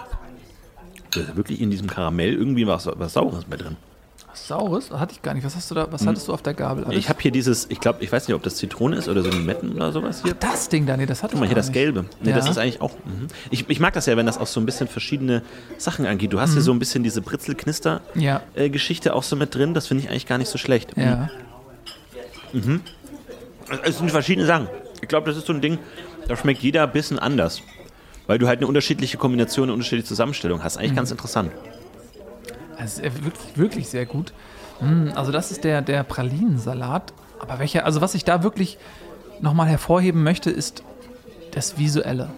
[1.11, 3.77] Da ist wirklich in diesem Karamell irgendwie was, was Saures mit drin.
[4.35, 4.91] Was Saures?
[4.91, 5.45] Hatte ich gar nicht.
[5.45, 5.87] Was hast du da?
[5.93, 6.83] Was hattest du auf der Gabel?
[6.85, 6.99] Alles?
[6.99, 9.31] Ich habe hier dieses, ich glaube, ich weiß nicht, ob das Zitrone ist oder so
[9.31, 10.35] Limetten oder sowas hier.
[10.35, 11.75] das Ding da, nee, das hatte Guck mal, hier das nicht.
[11.75, 12.07] Gelbe.
[12.21, 12.51] Nee, das Ja.
[12.51, 12.91] ist eigentlich auch.
[13.05, 13.29] Mhm.
[13.53, 15.43] Ich, ich mag das ja, wenn das auch so ein bisschen verschiedene
[15.79, 16.33] Sachen angeht.
[16.33, 17.27] Du hast hier so ein bisschen diese Ja.
[17.27, 19.73] Britzel-Knister-Geschichte auch so mit drin.
[19.73, 20.97] Das finde ich eigentlich gar nicht so schlecht.
[20.97, 21.31] Ja.
[23.85, 24.67] Es sind verschiedene Sachen.
[25.01, 25.79] Ich glaube, das ist so ein Ding,
[26.27, 27.63] da schmeckt jeder ein bisschen anders.
[28.27, 30.77] Weil du halt eine unterschiedliche Kombination, eine unterschiedliche Zusammenstellung hast.
[30.79, 30.97] Eigentlich Mhm.
[30.97, 31.53] ganz interessant.
[32.79, 34.33] Äh, wirklich, wirklich sehr gut.
[34.81, 37.13] Mm, Also das ist der, der Pralinensalat.
[37.41, 38.79] Aber welcher, also was ich da wirklich
[39.41, 40.83] nochmal hervorheben möchte, ist
[41.53, 42.31] das Visuelle.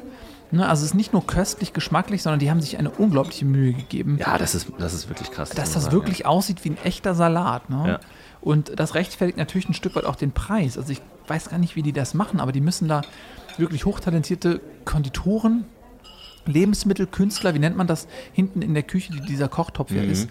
[0.53, 3.73] Ne, also es ist nicht nur köstlich, geschmacklich, sondern die haben sich eine unglaubliche Mühe
[3.73, 5.51] gegeben, Ja, das ist, das ist wirklich krass.
[5.51, 7.69] dass das sagen, wirklich aussieht wie ein echter Salat.
[7.69, 7.83] Ne?
[7.89, 8.01] Ja.
[8.41, 10.79] Und das rechtfertigt natürlich ein Stück weit auch den Preis.
[10.79, 13.03] Also ich weiß gar nicht, wie die das machen, aber die müssen da
[13.59, 15.65] wirklich hochtalentierte Konditoren,
[16.47, 19.97] Lebensmittelkünstler, wie nennt man das, hinten in der Küche, die dieser Kochtopf Mhm.
[19.97, 20.29] ja ist,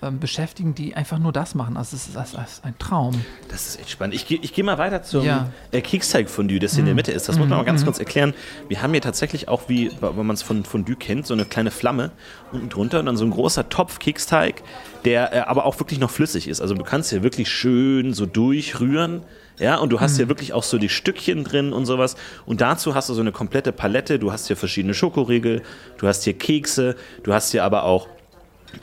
[0.00, 1.76] ähm, beschäftigen, die einfach nur das machen.
[1.76, 3.20] Also es ist, das ist ein Traum.
[3.48, 4.14] Das ist echt spannend.
[4.14, 5.40] Ich, ich gehe mal weiter zum Ja.
[5.72, 5.76] Mhm.
[5.78, 7.28] äh, Keksteig-Fondue, das hier in der Mitte ist.
[7.28, 8.32] Das muss man mal ganz kurz erklären.
[8.68, 11.72] Wir haben hier tatsächlich auch, wie wenn man es von Fondue kennt, so eine kleine
[11.72, 12.12] Flamme
[12.52, 14.62] unten drunter und dann so ein großer Topf Keksteig,
[15.04, 16.60] der äh, aber auch wirklich noch flüssig ist.
[16.60, 19.22] Also du kannst hier wirklich schön so durchrühren.
[19.58, 20.16] Ja, und du hast Mhm.
[20.16, 22.16] hier wirklich auch so die Stückchen drin und sowas.
[22.46, 24.18] Und dazu hast du so eine komplette Palette.
[24.18, 25.62] Du hast hier verschiedene Schokoriegel,
[25.98, 26.94] du hast hier Kekse,
[27.24, 28.06] du hast hier aber auch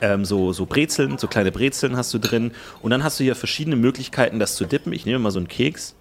[0.00, 2.52] ähm, so, so Brezeln, so kleine Brezeln hast du drin.
[2.82, 4.92] Und dann hast du hier verschiedene Möglichkeiten, das zu dippen.
[4.92, 5.94] Ich nehme mal so einen Keks.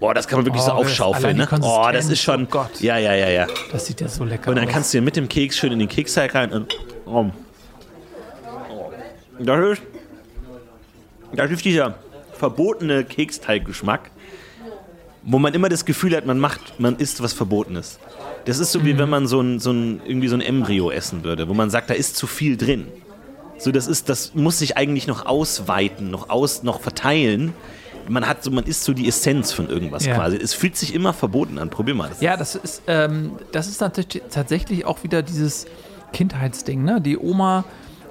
[0.00, 1.48] Boah, das kann man wirklich Oh, so aufschaufeln, ne?
[1.62, 2.44] Oh, das ist schon.
[2.44, 2.80] oh Gott.
[2.80, 3.46] Ja, ja, ja, ja.
[3.72, 4.72] Das sieht ja so lecker Und dann aus.
[4.72, 6.76] kannst du hier mit dem Keks schön in den Keksteig rein und.
[7.06, 7.26] Oh.
[8.70, 8.92] Oh.
[9.40, 9.82] Das ist.
[11.34, 11.94] Das ist dieser
[12.38, 14.10] verbotene Keksteiggeschmack,
[15.22, 17.98] wo man immer das Gefühl hat, man macht, man isst was Verbotenes.
[18.44, 21.24] Das ist so wie wenn man so ein, so ein, irgendwie so ein Embryo essen
[21.24, 22.86] würde, wo man sagt, da ist zu viel drin.
[23.58, 27.52] So, das ist, das muss sich eigentlich noch ausweiten, noch aus, noch verteilen.
[28.08, 30.14] Man hat so, man isst so die Essenz von irgendwas Ja.
[30.14, 30.36] quasi.
[30.36, 31.68] Es fühlt sich immer verboten an.
[31.68, 32.08] Probier mal.
[32.08, 35.66] Das Ja, das ist, ähm, das ist tatsächlich, tatsächlich auch wieder dieses
[36.12, 36.84] Kindheitsding.
[36.84, 37.00] Ne?
[37.02, 37.64] Die Oma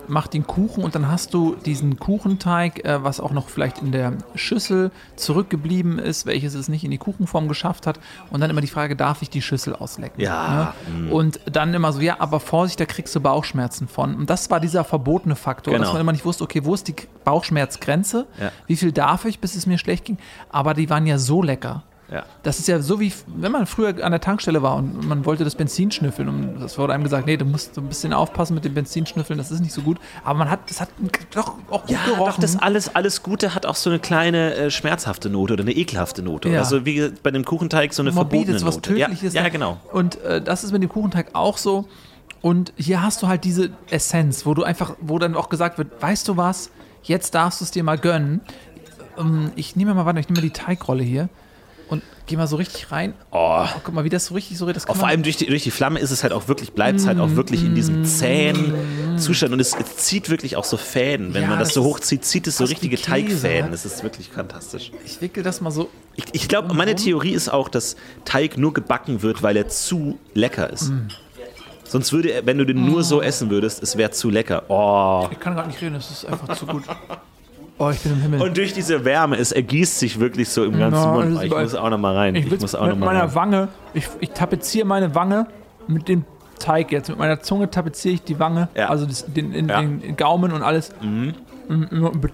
[0.08, 3.92] macht den Kuchen und dann hast du diesen Kuchenteig, äh, was auch noch vielleicht in
[3.92, 8.00] der Schüssel zurückgeblieben ist, welches es nicht in die Kuchenform geschafft hat.
[8.32, 10.22] Und dann immer die Frage, darf ich die Schüssel auslecken?
[10.22, 11.12] Ja, Ne?
[11.12, 14.16] Und dann immer so, ja, aber Vorsicht, da kriegst du Bauchschmerzen von.
[14.16, 15.84] Und das war dieser verbotene Faktor, Genau.
[15.84, 18.26] dass man immer nicht wusste, okay, wo ist die Bauchschmerzgrenze?
[18.40, 18.52] Ja.
[18.68, 20.18] Wie viel darf ich, bis es mir schlecht ging?
[20.50, 21.84] Aber die waren ja so lecker.
[22.12, 22.24] Ja.
[22.44, 25.44] Das ist ja so wie, wenn man früher an der Tankstelle war und man wollte
[25.44, 28.54] das Benzin schnüffeln und es wurde einem gesagt, nee, du musst so ein bisschen aufpassen
[28.56, 29.98] mit dem Benzin schnüffeln, das ist nicht so gut.
[30.24, 30.90] Aber man hat, das hat
[31.32, 32.26] doch auch gut Ja, gerochen.
[32.36, 35.74] doch, das alles, alles Gute hat auch so eine kleine äh, schmerzhafte Note oder eine
[35.74, 36.50] ekelhafte Note.
[36.50, 36.60] Ja.
[36.60, 38.94] Also wie bei dem Kuchenteig so eine Morbides, verbotene was Note.
[38.94, 39.34] Tödliches.
[39.34, 39.78] Ja, ja, genau.
[39.92, 41.86] Und äh, das ist mit dem Kuchenteig auch so.
[42.42, 46.02] Und hier hast du halt diese Essenz, wo du einfach, wo dann auch gesagt wird,
[46.02, 46.70] weißt du was,
[47.04, 48.42] jetzt darfst du es dir mal gönnen.
[49.18, 51.30] Ähm, ich nehme mal, warte, ich nehme mal die Teigrolle hier.
[51.90, 53.14] Und geh mal so richtig rein.
[53.32, 53.64] Oh.
[53.64, 55.64] Oh, guck mal, wie das so richtig so Auch kann vor allem durch die, durch
[55.64, 58.74] die Flamme ist es halt auch wirklich, bleibt es halt auch wirklich in diesem zähen
[59.18, 61.34] Zustand und es, es zieht wirklich auch so Fäden.
[61.34, 63.66] Wenn Ja, man das, das so hochzieht, zieht es so richtige Käse, Teigfäden.
[63.66, 63.72] ne?
[63.72, 64.92] Das ist wirklich fantastisch.
[65.06, 65.90] Ich wickel das mal so.
[66.16, 70.20] Ich, ich glaube, meine Theorie ist auch, dass Teig nur gebacken wird, weil er zu
[70.34, 70.90] lecker ist.
[70.90, 71.08] Mm.
[71.86, 74.64] Sonst würde er, wenn du den nur so essen würdest, es wäre zu lecker.
[74.68, 75.30] Oh.
[75.32, 76.84] Ich kann gar nicht reden, das ist einfach zu gut.
[77.80, 78.42] Oh, ich bin im Himmel.
[78.42, 81.36] Und durch diese Wärme, es ergießt sich wirklich so im ganzen Ja, Mund.
[81.36, 82.36] Oh, ist Ich muss auch noch mal rein.
[82.36, 83.36] ich Ich, muss auch mit noch mal meiner rein.
[83.36, 85.48] Wange, ich, ich tapeziere meine Wange
[85.88, 86.26] mit dem
[86.60, 87.10] Teig jetzt.
[87.10, 88.90] Mit meiner Zunge tapeziere ich die Wange, Ja.
[88.90, 89.82] also das, den, in, Ja.
[89.82, 90.92] den Gaumen und alles.
[91.02, 91.36] Mhm.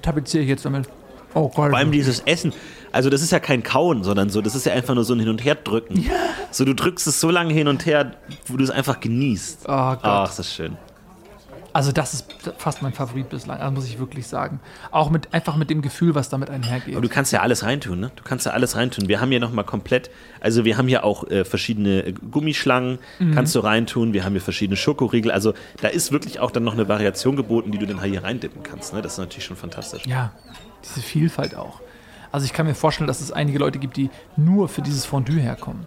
[0.02, 0.88] Tapeziere ich jetzt damit.
[1.34, 1.72] Oh Gott.
[1.72, 2.54] Vor allem dieses Essen.
[2.92, 5.20] Also das ist ja kein Kauen, sondern so, das ist ja einfach nur so ein
[5.20, 6.06] Hin- und Herdrücken.
[6.52, 8.14] So, du drückst es so lange hin und her,
[8.48, 9.62] wo du es einfach genießt.
[9.64, 10.00] Oh Gott.
[10.04, 10.78] Ach, ist das schön.
[11.74, 12.26] Also das ist
[12.60, 14.60] fast mein Favorit bislang, also muss ich wirklich sagen.
[14.92, 16.94] Auch mit einfach mit dem Gefühl, was damit einhergeht.
[16.96, 18.12] Aber du kannst ja alles reintun, ne?
[18.16, 19.08] Du kannst ja alles reintun.
[19.08, 23.34] Wir haben hier nochmal komplett, also wir haben hier auch äh, verschiedene äh, Gummischlangen, Mhm.
[23.34, 24.14] kannst du reintun.
[24.14, 25.32] Wir haben hier verschiedene Schokoriegel.
[25.32, 28.62] Also da ist wirklich auch dann noch eine Variation geboten, die du dann hier reindippen
[28.62, 28.94] kannst.
[28.94, 29.02] Ne?
[29.02, 30.06] Das ist natürlich schon fantastisch.
[30.06, 30.32] Ja,
[30.84, 31.82] diese Vielfalt auch.
[32.32, 35.40] Also ich kann mir vorstellen, dass es einige Leute gibt, die nur für dieses Fondue
[35.40, 35.86] herkommen.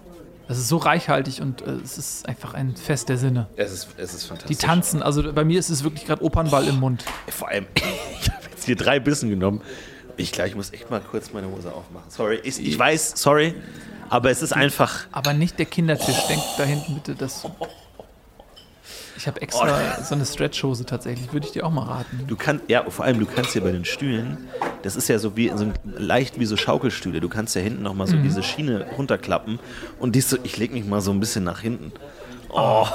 [0.48, 3.48] Das ist so reichhaltig und äh, es ist einfach ein Fest der Sinne.
[3.56, 4.58] Es ist, es ist Die fantastisch.
[4.58, 7.04] tanzen, also bei mir ist es wirklich gerade Opernball im Mund.
[7.28, 7.66] Vor allem,
[8.20, 9.60] ich habe jetzt hier drei Bissen genommen.
[10.16, 12.08] Ich glaube, ich muss echt mal kurz meine Hose aufmachen.
[12.10, 13.54] Sorry, ich, ich weiß, sorry,
[14.08, 15.06] aber es ist einfach.
[15.12, 16.26] Aber nicht der Kindertisch.
[16.28, 17.44] Denkt da hinten bitte, dass.
[19.16, 21.32] Ich habe extra so eine Stretchhose tatsächlich.
[21.32, 22.24] Würde ich dir auch mal raten.
[22.26, 24.48] Du kannst, ja, vor allem, du kannst hier bei den Stühlen,
[24.82, 27.20] das ist ja so wie so ein, leicht wie so Schaukelstühle.
[27.20, 29.58] Du kannst ja hinten nochmal so diese Schiene runterklappen
[29.98, 31.92] und die ist so, ich lege mich mal so ein bisschen nach hinten.
[32.50, 32.86] Oh,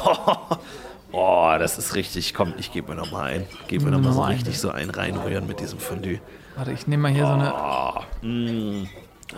[1.12, 2.34] oh das ist richtig.
[2.34, 3.46] Komm, ich gebe mir nochmal ein.
[3.68, 6.20] Gebe mir nochmal so richtig so einen reinrühren mit diesem Fondue.
[6.56, 7.54] Warte, ich nehme mal hier so eine.
[8.22, 8.88] Mm.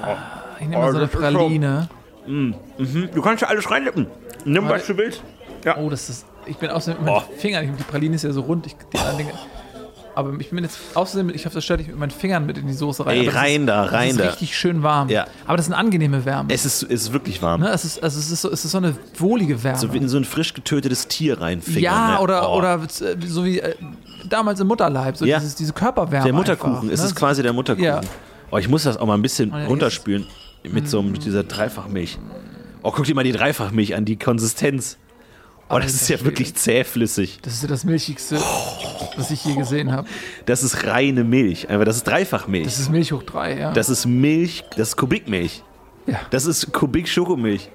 [0.01, 0.15] Ah,
[0.59, 1.87] Ich nehme mal so eine ist so- Praline.
[2.25, 4.07] Du kannst ja alles reinlippen.
[4.45, 5.21] Nimm, was du willst.
[5.77, 6.25] Oh, das ist.
[6.45, 7.19] Ich bin außerdem mit Oh.
[7.19, 7.77] meinen Fingern.
[7.77, 8.65] Die Praline ist ja so rund.
[8.67, 9.31] Ich, die anderen Dinge,
[10.15, 12.67] aber ich bin jetzt außerdem, ich hoffe, das stört dich mit meinen Fingern mit in
[12.67, 13.17] die Soße rein.
[13.21, 14.25] Ey, rein ist, da, das rein ist da.
[14.25, 15.09] richtig schön warm.
[15.09, 15.25] Ja.
[15.47, 16.53] Aber das ist eine angenehme Wärme.
[16.53, 17.61] Es ist, es ist wirklich warm.
[17.61, 17.69] ne?
[17.69, 19.79] es, ist, also es, ist so, es ist so eine wohlige Wärme.
[19.79, 21.81] So wie in so ein frisch getötetes Tier reinfingern.
[21.81, 22.19] ja, ne?
[22.19, 22.57] oder, Oh.
[22.57, 22.87] oder äh,
[23.25, 23.73] so wie äh,
[24.29, 25.17] damals im Mutterleib.
[25.17, 25.39] So Ja.
[25.39, 26.25] dieses, diese Körperwärme.
[26.25, 27.05] Der Mutterkuchen, einfach, es ne?
[27.07, 27.83] ist quasi der Mutterkuchen.
[27.87, 28.01] Ja.
[28.51, 30.27] Oh, ich muss das auch mal ein bisschen ja, runterspülen
[30.63, 32.19] mit so mit dieser Dreifachmilch.
[32.83, 34.97] Oh, guck dir mal die Dreifachmilch an, die Konsistenz.
[35.75, 36.29] Oh, das ist ja Schwede.
[36.31, 37.39] wirklich zähflüssig.
[37.41, 38.37] Das ist ja das Milchigste,
[39.17, 40.07] was ich je gesehen habe.
[40.45, 41.69] Das ist reine Milch.
[41.69, 42.65] Einfach, das ist Dreifachmilch.
[42.65, 43.71] Das ist Milch hoch drei, ja.
[43.73, 45.63] Das ist Milch, das ist Kubikmilch.
[46.05, 46.19] ja.
[46.29, 47.69] Das ist Kubik Schokomilch.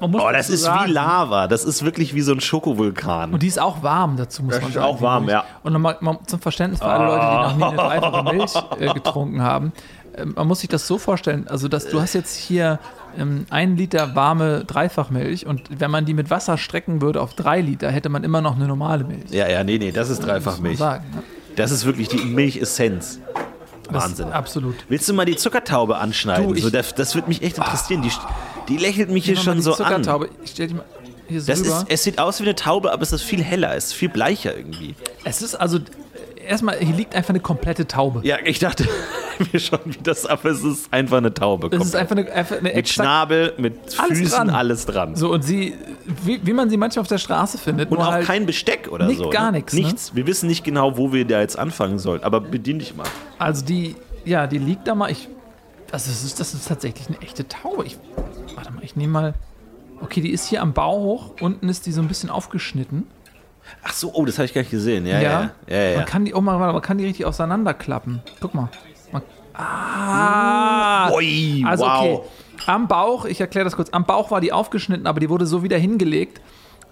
[0.00, 1.46] Muss Oh, das ist sagen, wie Lava.
[1.46, 3.34] Das ist wirklich wie so ein Schokovulkan.
[3.34, 4.86] Und die ist auch warm dazu, muss Das man ist sagen.
[4.86, 5.34] auch warm, Milch.
[5.34, 5.44] ja.
[5.62, 8.94] Und nochmal mal zum Verständnis für alle Leute, die noch nie eine dreifache Milch äh,
[8.94, 9.72] getrunken haben.
[10.16, 12.78] Ähm, man muss sich das so vorstellen, also dass du hast jetzt hier
[13.18, 17.60] ähm, ein Liter warme Dreifachmilch und wenn man die mit Wasser strecken würde auf drei
[17.60, 19.30] Liter, hätte man immer noch eine normale Milch.
[19.30, 20.78] Ja, ja, nee, nee, das ist Dreifachmilch.
[20.78, 21.22] Sagen, ne?
[21.56, 23.18] Das ist wirklich die Milchessenz.
[23.90, 24.28] Das- Wahnsinn.
[24.32, 24.76] Absolut.
[24.88, 26.48] Willst du mal die Zuckertaube anschneiden?
[26.48, 28.02] Du, ich- so, das, das würde mich echt interessieren.
[28.02, 28.10] Die,
[28.68, 29.76] die lächelt mich hier schon so an.
[29.78, 30.28] Zuckertaube.
[30.44, 30.84] Ich stell die mal
[31.28, 31.68] hier so Das rüber.
[31.80, 34.08] ist, es sieht aus wie eine Taube, aber es ist viel heller, es ist viel
[34.08, 34.94] bleicher irgendwie.
[35.24, 35.78] es ist also,
[36.46, 38.20] erstmal, hier liegt einfach eine komplette Taube.
[38.24, 38.86] Ja, ich dachte
[39.52, 41.74] mir schon wie das, aber es ist einfach eine Taube.
[41.74, 44.50] Es ist einfach eine, einfach eine mit Schnabel, mit Alles Füßen, dran.
[44.50, 45.16] alles dran.
[45.16, 45.74] So, und sie,
[46.24, 47.90] wie, wie man sie manchmal auf der Straße findet.
[47.90, 49.30] Und auch halt, kein Besteck oder nicht so.
[49.30, 49.58] gar ne?
[49.58, 49.80] nichts, ne?
[49.80, 50.14] Nichts.
[50.14, 53.06] Wir wissen nicht genau, wo wir da jetzt anfangen sollen, aber bedien dich mal.
[53.38, 55.10] Also die, ja, die liegt da mal.
[55.10, 55.28] Ich,
[55.92, 57.84] also das ist, das ist tatsächlich eine echte Taube.
[57.84, 57.98] Ich,
[58.54, 59.34] warte mal, ich nehme mal.
[60.02, 61.30] Okay, die ist hier am Bauch hoch.
[61.40, 63.06] Unten ist die so ein bisschen aufgeschnitten.
[63.82, 65.06] Ach so, oh, das habe ich gar nicht gesehen.
[65.06, 65.50] Ja, ja, ja.
[65.68, 65.96] ja, ja.
[65.98, 68.22] Man kann die, oh warte, man kann die richtig auseinanderklappen.
[68.40, 68.68] Guck mal.
[69.12, 69.22] Man,
[69.54, 71.10] ah!
[71.12, 72.00] Ui, Also wow.
[72.00, 72.20] okay,
[72.66, 75.62] am Bauch, ich erkläre das kurz, am Bauch war die aufgeschnitten, aber die wurde so
[75.62, 76.40] wieder hingelegt,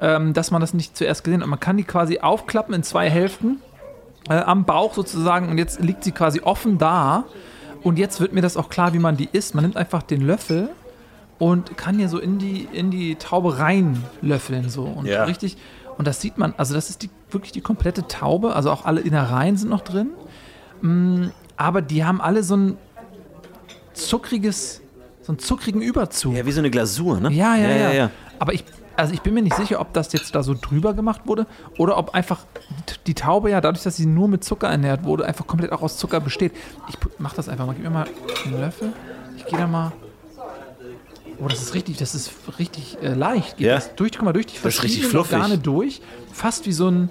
[0.01, 1.49] ähm, dass man das nicht zuerst gesehen hat.
[1.49, 3.61] Man kann die quasi aufklappen in zwei Hälften,
[4.31, 7.25] äh, am Bauch sozusagen, und jetzt liegt sie quasi offen da.
[7.83, 9.55] Und jetzt wird mir das auch klar, wie man die isst.
[9.55, 10.71] Man nimmt einfach den Löffel
[11.39, 15.25] und kann hier so in die, in die Taube reinlöffeln so und Ja.
[15.25, 15.57] richtig.
[15.99, 19.01] Und das sieht man, also das ist die, wirklich die komplette Taube, also auch alle
[19.01, 20.11] Innereien sind noch drin.
[20.81, 21.27] Mm,
[21.57, 22.79] aber die haben alle so ein
[23.95, 24.81] zuckriges,
[25.23, 26.35] so einen zuckrigen Überzug.
[26.35, 27.33] ja, wie so eine Glasur, ne?
[27.33, 27.77] Ja, ja, ja.
[27.77, 28.11] ja, ja.
[28.39, 28.65] Aber ich,
[28.97, 31.47] also ich bin mir nicht sicher, ob das jetzt da so drüber gemacht wurde
[31.79, 32.47] oder ob einfach
[33.09, 35.97] die Taube ja dadurch, dass sie nur mit Zucker ernährt wurde, einfach komplett auch aus
[35.97, 36.53] Zucker besteht.
[36.89, 37.75] Ich mach das einfach mal.
[37.75, 38.07] Gib mir mal
[38.45, 38.93] einen Löffel.
[39.37, 39.93] Ich gehe da mal.
[41.41, 43.59] Oh, das ist richtig, das ist richtig äh, leicht.
[43.59, 43.75] Geht Ja.
[43.77, 45.35] das durch, guck mal, durch die ist richtig verschiedenen fluffig.
[45.37, 46.01] Organe durch.
[46.33, 47.11] Fast wie so ein,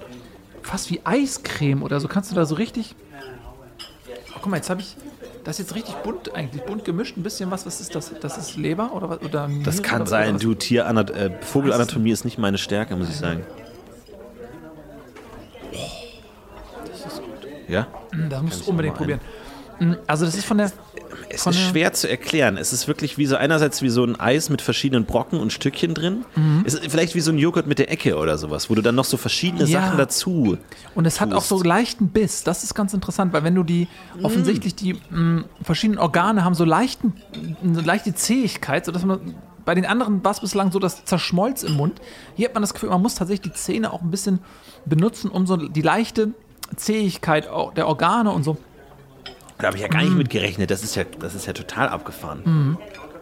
[0.61, 2.07] fast wie Eiscreme oder so.
[2.07, 2.95] Kannst du da so richtig.
[4.36, 4.95] Oh, guck mal, jetzt habe ich,
[5.45, 7.15] Das ist jetzt richtig bunt eigentlich, bunt gemischt.
[7.15, 8.11] Ein bisschen was, was ist das?
[8.19, 9.21] Das ist Leber oder was?
[9.21, 10.32] Oder Das kann oder, sein.
[10.36, 10.39] Oder?
[10.39, 13.45] Du, Tieranat äh, Vogelanatomie ist nicht meine Stärke, muss ich sagen.
[17.67, 17.88] Ja?
[18.30, 19.19] Das musst du unbedingt probieren.
[19.80, 20.71] Mm, Also das ist von der.
[21.30, 22.57] Es ist schwer zu erklären.
[22.57, 25.93] Es ist wirklich wie so einerseits wie so ein Eis mit verschiedenen Brocken und Stückchen
[25.93, 26.25] drin.
[26.36, 26.63] Mhm.
[26.65, 28.95] Es ist vielleicht wie so ein Joghurt mit der Ecke oder sowas, wo du dann
[28.95, 29.82] noch so verschiedene Ja.
[29.82, 30.57] Sachen dazu.
[30.95, 31.65] Und es hat auch so tust.
[31.67, 32.43] leichten Biss.
[32.43, 33.88] Das ist ganz interessant, weil wenn du die
[34.23, 37.13] offensichtlich die mh, verschiedenen Organe haben so leichten,
[37.63, 41.73] eine leichte Zähigkeit, sodass man bei den anderen war es bislang so, das zerschmolz im
[41.73, 41.99] Mund.
[42.36, 44.39] Hier hat man das Gefühl, man muss tatsächlich die Zähne auch ein bisschen
[44.86, 46.30] benutzen, um so die leichte
[46.75, 48.57] Zähigkeit der Organe und so.
[49.60, 50.18] Da habe ich ja gar nicht Mhm.
[50.18, 50.70] mit gerechnet.
[50.72, 52.78] Das ist ja, das ist ja total abgefahren.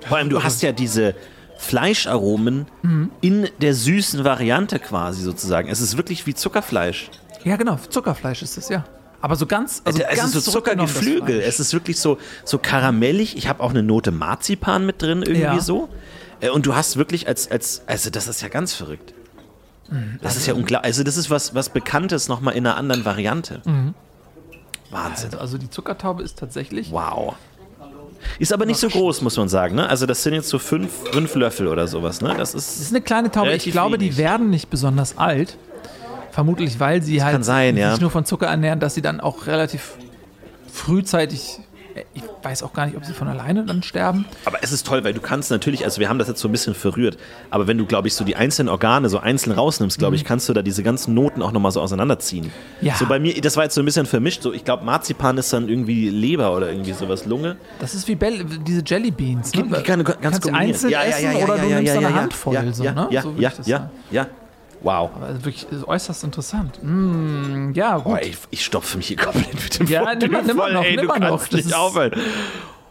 [0.07, 1.15] Vor allem, du hast ja diese
[1.57, 3.11] Fleischaromen Mhm.
[3.21, 5.69] in der süßen Variante quasi sozusagen.
[5.69, 7.09] Es ist wirklich wie Zuckerfleisch.
[7.43, 8.83] Ja, genau, Zuckerfleisch ist es, ja.
[9.21, 11.39] Aber so ganz, also es ganz ist so Zuckergeflügel.
[11.41, 13.38] Es ist wirklich so, so karamellig.
[13.38, 15.59] Ich habe auch eine Note Marzipan mit drin, irgendwie Ja.
[15.59, 15.89] so.
[16.41, 19.13] Äh, Und du hast wirklich als, als, also das ist ja ganz verrückt.
[19.89, 20.19] Mhm.
[20.21, 20.86] Das ist ja unglaublich.
[20.86, 23.61] Also das ist was, was Bekanntes nochmal in einer anderen Variante.
[24.95, 25.31] Wahnsinn.
[25.31, 26.91] Also, also die Zuckertaube ist tatsächlich.
[26.91, 27.35] Wow.
[28.39, 29.75] Ist aber nicht so groß, muss man sagen.
[29.75, 29.87] Ne?
[29.87, 32.21] Also das sind jetzt so fünf, fünf Löffel oder sowas.
[32.21, 32.33] Ne?
[32.37, 33.53] Das Das ist ist eine kleine Taube.
[33.53, 34.11] Ich glaube, wenig.
[34.11, 35.57] die werden nicht besonders alt.
[36.31, 37.97] Vermutlich, weil sie halt kann sein, sich ja.
[37.97, 39.93] nur von Zucker ernähren, dass sie dann auch relativ
[40.71, 41.59] frühzeitig.
[42.13, 44.25] Ich weiß auch gar nicht, ob sie von alleine dann sterben.
[44.45, 46.51] Aber es ist toll, weil du kannst natürlich, also wir haben das jetzt so ein
[46.51, 47.17] bisschen verrührt,
[47.49, 50.49] aber wenn du, glaube ich, so die einzelnen Organe so einzeln rausnimmst, glaube ich, kannst
[50.49, 52.45] du da diese ganzen Noten auch nochmal so auseinanderziehen.
[52.81, 52.87] Mhm.
[52.87, 52.95] Ja.
[52.95, 54.41] So bei mir, das war jetzt so ein bisschen vermischt.
[54.41, 57.55] So, ich glaube, Marzipan ist dann irgendwie Leber oder irgendwie sowas, Lunge.
[57.79, 59.51] Das ist wie Bell, diese Jelly Beans.
[59.51, 60.73] Die kann, ganz Kannst du kombinieren.
[60.73, 62.53] einzeln essen oder du nimmst eine Handvoll.
[62.53, 63.07] ja, so, ja, ne?
[63.09, 64.27] ja, so ja, ja, ja.
[64.86, 65.09] Wow.
[65.21, 66.79] Also wirklich ist äußerst interessant.
[66.81, 68.03] Mm, ja, gut.
[68.05, 70.83] Boah, ich, ich stopfe mich hier komplett mit dem Ja, nimm mal- nimm mal noch,
[70.83, 71.29] ey, nimm du mal noch.
[71.39, 72.11] kannst Das nicht ist- aufhören.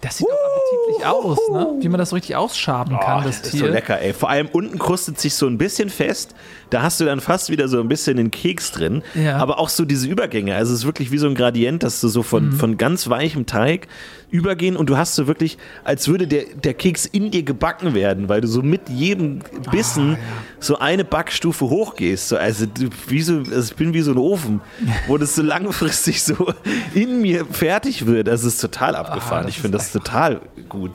[0.00, 1.82] Das sieht auch appetitlich aus, ne?
[1.82, 3.60] Wie man das so richtig ausschaben kann, Oh, das das ist Tier.
[3.60, 4.12] so lecker, ey.
[4.12, 6.34] Vor allem unten krustet sich so ein bisschen fest.
[6.68, 9.02] Da hast du dann fast wieder so ein bisschen den Keks drin.
[9.14, 9.38] Ja.
[9.38, 10.56] Aber auch so diese Übergänge.
[10.56, 12.24] Also es ist wirklich wie so ein Gradient, dass du so Mhm.
[12.24, 13.88] von, von ganz weichem Teig
[14.34, 18.28] übergehen und du hast so wirklich, als würde der, der Keks in dir gebacken werden,
[18.28, 19.38] weil du so mit jedem
[19.70, 20.18] Bissen
[20.58, 22.28] so eine Backstufe hochgehst.
[22.30, 22.66] So, also,
[23.06, 24.60] wie so, also ich bin wie so ein Ofen,
[25.06, 26.52] wo das so langfristig so
[26.94, 28.26] in mir fertig wird.
[28.26, 29.44] Das ist total abgefahren.
[29.44, 30.90] das ich finde das total gut.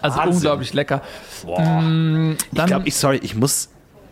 [0.00, 0.34] Also Wahnsinn.
[0.36, 1.02] unglaublich lecker.
[1.44, 1.58] Boah.
[1.58, 3.68] Dann Ich glaube, ich, sorry, ich muss.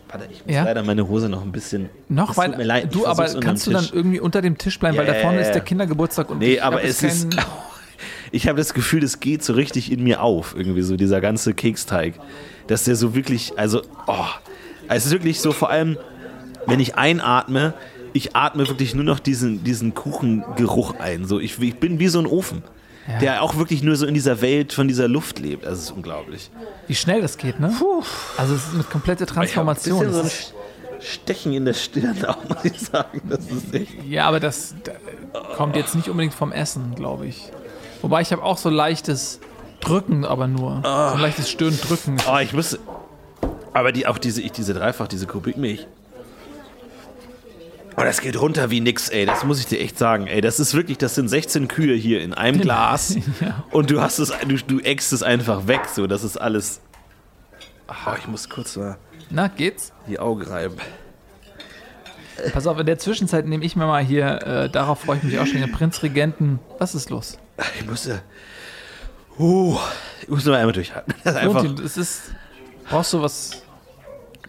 [0.09, 0.63] Warte, ich muss Ja?
[0.63, 1.89] leider meine Hose noch ein bisschen.
[2.07, 4.77] noch weil tut mir leid, ich du aber kannst du dann irgendwie unter dem Tisch
[4.79, 5.53] bleiben, weil da Ja, vorne ja, ist ja.
[5.53, 7.29] der Kindergeburtstag und Nee, ich aber es ist.
[8.33, 11.53] Ich habe das Gefühl, das geht so richtig in mir auf, irgendwie so dieser ganze
[11.53, 12.15] Keksteig.
[12.67, 14.25] Dass der so wirklich, also, oh,
[14.89, 15.97] es ist wirklich so, vor allem,
[16.65, 17.73] wenn ich einatme,
[18.11, 21.25] ich atme wirklich nur noch diesen, diesen Kuchengeruch ein.
[21.25, 22.63] So, ich, ich bin wie so ein Ofen,
[23.07, 23.19] Ja.
[23.19, 25.65] der auch wirklich nur so in dieser Welt von dieser Luft lebt.
[25.65, 26.49] Das ist unglaublich.
[26.87, 27.71] Wie schnell das geht, ne?
[28.37, 29.99] Also es ist eine komplette Transformation.
[30.01, 33.21] Ein bisschen so ein Das Stechen in der Stirn auch, muss ich sagen.
[33.29, 33.91] Das ist echt.
[34.07, 34.91] ja, aber das da,
[35.55, 37.51] kommt jetzt nicht unbedingt vom Essen, glaube ich.
[38.03, 39.39] Wobei ich habe auch so leichtes
[39.79, 40.81] Drücken, aber nur.
[40.83, 42.17] So ein leichtes Stirndrücken.
[42.29, 42.77] Oh, ich muss.
[43.73, 45.87] Aber die, auch diese, ich, diese Dreifach, diese Kubikmilch.
[47.95, 49.25] Oh, das geht runter wie nix, ey.
[49.25, 50.41] Das muss ich dir echt sagen, ey.
[50.41, 53.15] Das ist wirklich, das sind 16 Kühe hier in einem Glas.
[53.39, 53.63] Ja.
[53.71, 56.05] Und du hast es, du, du eckst es einfach weg, so.
[56.05, 56.81] Das ist alles.
[57.87, 58.97] Oh, ich muss kurz mal
[59.29, 59.93] Na, geht's?
[60.07, 60.75] die Augen reiben.
[62.51, 65.39] Pass auf, in der Zwischenzeit nehme ich mir mal hier, äh, darauf freue ich mich
[65.39, 66.59] auch schon, den Prinzregenten.
[66.79, 67.37] Was ist los?
[67.79, 68.19] Ich muss ja.
[69.39, 69.77] Uh,
[70.21, 71.13] ich muss nur einmal durchhalten.
[71.23, 71.63] Das ist einfach.
[71.83, 72.21] Es ist.
[72.89, 73.63] Brauchst du was?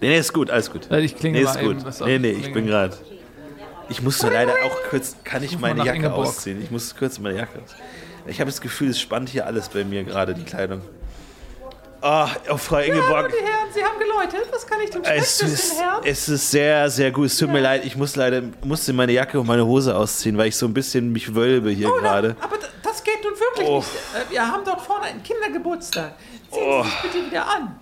[0.00, 0.90] Nee, nee, ist gut, alles gut.
[0.90, 2.06] Ich klinge Nee, mal ist gut.
[2.06, 2.96] Nee, nee, ich bin gerade.
[3.88, 5.16] Ich muss nur leider auch kurz.
[5.24, 6.26] Kann ich mal meine Jacke Ingeborg.
[6.28, 6.62] ausziehen?
[6.62, 7.80] Ich muss kurz meine Jacke ausziehen.
[8.26, 10.80] Ich habe das Gefühl, es spannt hier alles bei mir gerade, die Kleidung.
[12.00, 13.30] Ah, oh, Frau Ingeborg.
[13.30, 14.46] Die Herren, Sie haben geläutet.
[14.52, 15.74] Was kann ich denn Es ist,
[16.04, 17.26] es ist sehr, sehr gut.
[17.26, 20.48] Es tut mir leid, ich muss leider musste meine Jacke und meine Hose ausziehen, weil
[20.48, 22.36] ich so ein bisschen mich wölbe hier Oh, gerade.
[22.40, 22.56] aber
[22.94, 23.76] das geht nun wirklich Oh.
[23.78, 23.88] nicht.
[23.88, 26.12] Äh, Wir haben dort vorne einen Kindergeburtstag.
[26.50, 26.82] Ziehen Oh.
[26.82, 27.80] Sie sich bitte wieder an.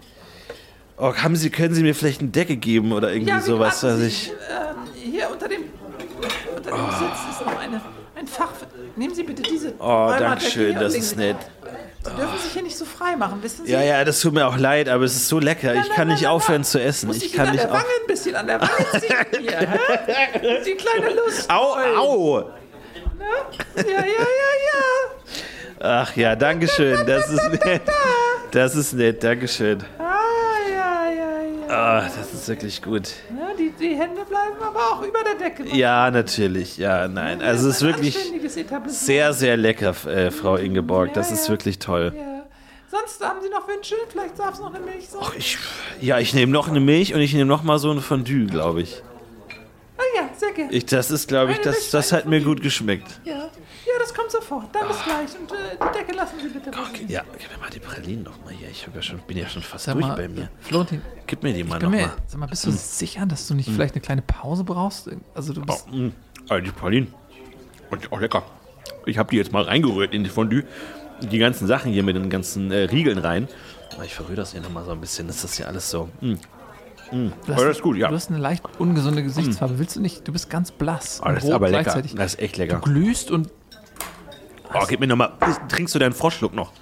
[0.99, 3.99] Oh, haben Sie, können Sie mir vielleicht eine Decke geben oder irgendwie Ja, sowas, was
[3.99, 4.31] Sie, ich.
[4.51, 5.65] ähm, hier unter dem,
[6.57, 7.81] unter dem Sitz ist noch eine,
[8.15, 8.53] ein Fach.
[8.97, 11.37] Nehmen Sie bitte diese Oh, danke schön, das ist Sie- nett.
[12.05, 13.73] Sie dürfen sich hier nicht so frei machen, wissen Sie?
[13.73, 15.75] Ja, ja, das tut mir auch leid, aber es ist so lecker.
[15.75, 17.07] Ich Na, kann na, nicht aufhören zu essen.
[17.07, 17.79] Muss Ich ich kann Ihnen nicht an der.
[17.81, 20.63] Wange ein bisschen an der Wange ziehen hier, hä?
[20.67, 21.49] Die kleine Lust.
[21.51, 22.51] Au, au!
[23.77, 25.81] Ja, ja, ja, ja.
[25.81, 27.05] Ach ja, danke schön.
[27.07, 27.83] Das ist nett.
[28.51, 29.83] Das ist nett, danke schön.
[29.99, 30.03] Ah,
[30.70, 31.68] ja, ja, ja.
[31.68, 33.09] Ah, das ist wirklich gut.
[33.31, 35.75] Ja, die, die Hände bleiben aber auch über der Decke.
[35.75, 36.77] Ja, natürlich.
[36.77, 37.41] Ja, nein.
[37.43, 38.16] Also es ist wirklich
[38.87, 41.14] sehr, sehr lecker, äh, Frau Ingeborg.
[41.14, 41.53] Das Ja, ist ja.
[41.55, 42.12] wirklich toll.
[42.16, 42.43] Ja.
[42.91, 43.95] Sonst haben Sie noch Wünsche?
[44.11, 45.23] Vielleicht darf es noch eine Milch sein?
[45.25, 45.57] Ach, ich,
[46.01, 48.83] ja, ich nehme noch eine Milch und ich nehme noch mal so ein Fondue, glaube
[48.83, 49.03] ich.
[50.53, 50.72] Ah gerne.
[50.72, 50.86] ich.
[50.86, 53.20] Das ist, glaube ich, Eine das, das hat mir gut geschmeckt.
[53.24, 53.32] Ja.
[53.32, 53.48] ja,
[53.98, 54.74] das kommt sofort.
[54.74, 55.30] Dann bis gleich.
[55.40, 57.09] Und äh, die Decke lassen Sie bitte ruhig.
[57.09, 58.68] Ja, gib mir mal die Pralinen noch mal hier.
[58.70, 60.48] Ich ja schon, bin ja schon fast Sag durch mal, bei mir.
[60.61, 62.16] Florentin, Gib mir die mal bin noch mir, mal.
[62.26, 65.11] sag mal, bist du sicher, dass du nicht vielleicht eine kleine Pause brauchst?
[65.34, 66.09] Also du bist, Mm,
[66.48, 67.12] ah, die Pralinen.
[67.90, 68.42] Und auch lecker.
[69.07, 70.64] Ich habe die jetzt mal reingerührt in die Fondue.
[71.20, 73.48] Die ganzen Sachen hier mit den ganzen äh, Riegeln rein.
[73.94, 75.26] Aber Ich verrühre das hier noch mal so ein bisschen.
[75.26, 76.09] Das ist ja alles so.
[77.13, 77.29] Mm.
[77.47, 78.09] du, aber das ist gut, ja.
[78.09, 79.79] du hast eine leicht ungesunde Gesichtsfarbe.
[79.79, 80.27] Willst du nicht?
[80.27, 81.21] Du bist ganz blass.
[81.25, 81.83] Oh, das ist aber lecker.
[81.85, 82.15] gleichzeitig.
[82.15, 82.81] Das ist echt Du lecker.
[82.81, 83.49] glühst und
[84.75, 85.33] Oh, gib mir noch mal.
[85.69, 86.73] Trinkst du deinen Froschschluck noch?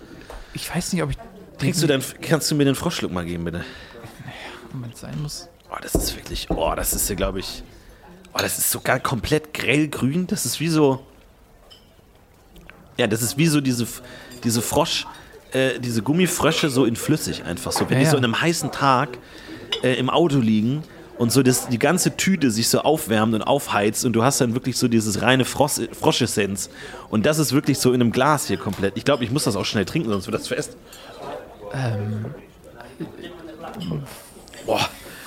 [0.55, 1.19] ich weiß nicht, ob ich
[1.59, 3.65] Trinkst du deinen, kannst du mir den Froschschluck mal geben, bitte?
[4.73, 5.49] Moment sein muss.
[5.71, 6.49] Oh, das ist wirklich.
[6.51, 7.63] Oh, das ist ja, glaube ich.
[8.33, 10.27] Oh, das ist sogar komplett grellgrün.
[10.29, 11.05] Das ist wie so.
[12.97, 13.87] Ja, das ist wie so diese,
[14.45, 15.07] diese Frosch,
[15.53, 17.89] äh, diese Gummifrösche so in flüssig einfach so.
[17.91, 19.19] Wenn Ja, die so in einem heißen Tag
[19.83, 20.83] äh, im Auto liegen
[21.19, 24.55] und so das, die ganze Tüte sich so aufwärmt und aufheizt und du hast dann
[24.55, 26.71] wirklich so dieses reine Frosch, Froschessenz.
[27.11, 28.97] Und das ist wirklich so in einem Glas hier komplett.
[28.97, 30.77] Ich glaube, ich muss das auch schnell trinken, sonst wird das fest.
[34.67, 34.81] Boah,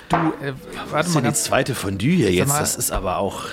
[0.10, 0.54] Du, äh,
[0.92, 2.48] warte das ist mal ja die zweite Fondue hier jetzt.
[2.50, 3.46] mal- Das ist aber auch.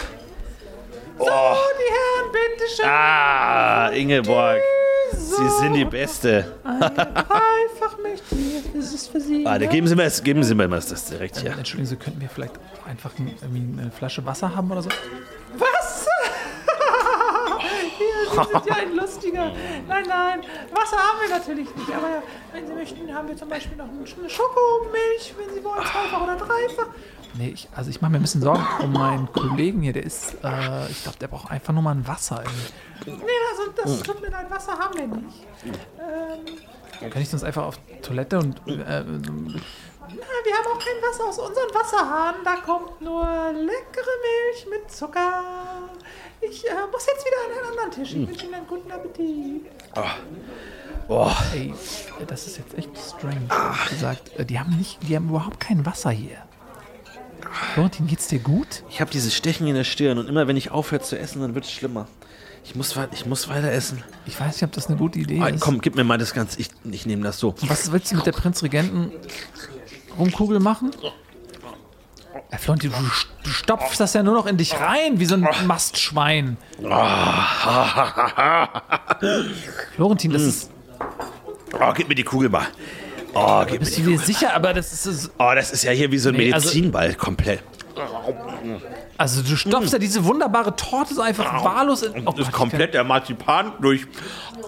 [1.19, 2.87] So, die Herren, bitteschön.
[2.87, 4.59] Ah, Ingeborg.
[5.13, 6.53] Sie sind die Beste.
[6.65, 8.21] Dreifachmilch.
[8.31, 9.47] Hier ist es für Sie.
[9.47, 11.53] Ah, da geben Sie mir das, geben Sie mir das das direkt hier.
[11.57, 14.91] Entschuldigen Sie, könnten wir vielleicht auch einfach ein, irgendwie eine Flasche Wasser haben oder so?
[15.59, 16.07] Was?
[18.01, 19.53] Hier, Sie sind ja ein lustiger.
[19.87, 20.41] Nein, nein,
[20.73, 21.91] Wasser haben wir natürlich nicht.
[21.91, 22.23] Aber
[22.53, 26.37] wenn Sie möchten, haben wir zum Beispiel noch eine Schokomilch, wenn Sie wollen, zweifach oder
[26.37, 26.89] dreifach.
[27.35, 29.93] Nee, ich, also ich mache mir ein bisschen Sorgen um meinen Kollegen hier.
[29.93, 32.43] Der ist, äh, ich glaube, der braucht einfach nur mal ein Wasser.
[32.43, 33.25] irgendwie.
[33.25, 35.47] Nee, also das tut mir leid, Wasser haben wir nicht.
[35.99, 39.05] Ähm, Kann ich sonst einfach auf Toilette und äh,
[40.13, 42.35] na, wir haben auch kein Wasser aus unseren Wasserhahn.
[42.45, 43.23] Da kommt nur
[43.53, 45.45] leckere Milch mit Zucker.
[46.43, 48.15] Ich äh, muss jetzt wieder an einen anderen Tisch.
[48.15, 49.63] Ich wünsche Ihnen einen guten Appetit.
[51.09, 51.75] Boah, Ey,
[52.27, 53.47] das ist jetzt echt strange.
[53.51, 56.39] ehrlich gesagt, Äh, die haben nicht, die haben überhaupt kein Wasser hier.
[57.75, 58.85] Florentin, geht's dir gut?
[58.91, 61.55] ich habe dieses Stechen in der Stirn und immer wenn ich aufhöre zu essen, dann
[61.55, 62.07] wird es schlimmer.
[62.65, 64.05] Ich muss, ich muss weiter essen.
[64.27, 65.61] Ich weiß nicht, ob das eine gute Idee Ah, ist.
[65.61, 66.61] komm, gib mir mal das Ganze.
[66.61, 67.55] Ich, ich nehme das so.
[67.63, 69.11] Was willst du mit der Prinzregenten
[70.19, 70.91] Rumkugel machen?
[72.51, 72.97] Herr Florentin, du,
[73.45, 76.57] du stopfst das ja nur noch in dich rein, wie so ein Mastschwein.
[79.95, 80.71] Florentin, das ist.
[81.81, 82.67] Oh, gib mir die Kugel mal.
[83.35, 84.53] Oh, gib mir Bist die du dir sicher?
[84.55, 85.07] Aber das ist.
[85.07, 87.63] ist- Oh, das ist ja hier wie so ein Nee, also- Medizinball komplett.
[89.19, 92.27] Also, du stopfst ja diese wunderbare Torte so einfach wahllos in.
[92.27, 94.07] Oh Das ist Gott, komplett der Marzipan durch.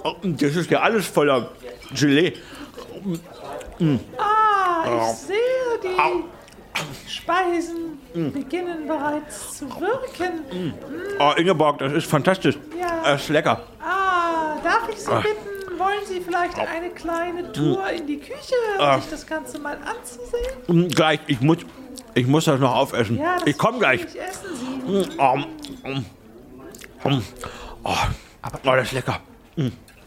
[0.04, 1.48] Oh, Das ist ja alles voller
[1.98, 2.34] Gelee.
[4.18, 5.36] Ah, ich sehe,
[5.82, 5.88] die
[7.08, 7.98] Speisen
[8.32, 10.74] beginnen bereits zu wirken.
[11.18, 12.56] Oh, Ingeborg, das ist fantastisch.
[12.80, 13.02] Ja.
[13.04, 13.62] Das ist lecker.
[13.80, 18.80] Ah, darf ich Sie bitten, wollen Sie vielleicht eine kleine Tour in die Küche, um
[18.84, 18.98] Ah.
[19.00, 20.56] sich das Ganze mal anzusehen?
[20.86, 21.58] Mm, Gleich, ich muss,
[22.14, 23.18] ich muss das noch aufessen.
[23.18, 24.02] Ja, das ich komme gleich.
[24.04, 24.90] Ich essen Sie.
[24.90, 25.94] Mm, mm,
[27.04, 27.22] mm, mm.
[27.84, 27.90] Oh,
[28.64, 29.20] oh, das ist lecker.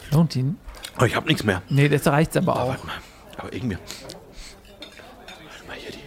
[0.10, 0.58] Florentin?
[1.00, 1.62] Oh, ich habe nichts mehr.
[1.70, 2.68] Nee, das reicht aber auch.
[2.70, 2.96] Warte mal.
[3.38, 3.78] Aber irgendwie.
[3.78, 6.00] Warte mal hier die.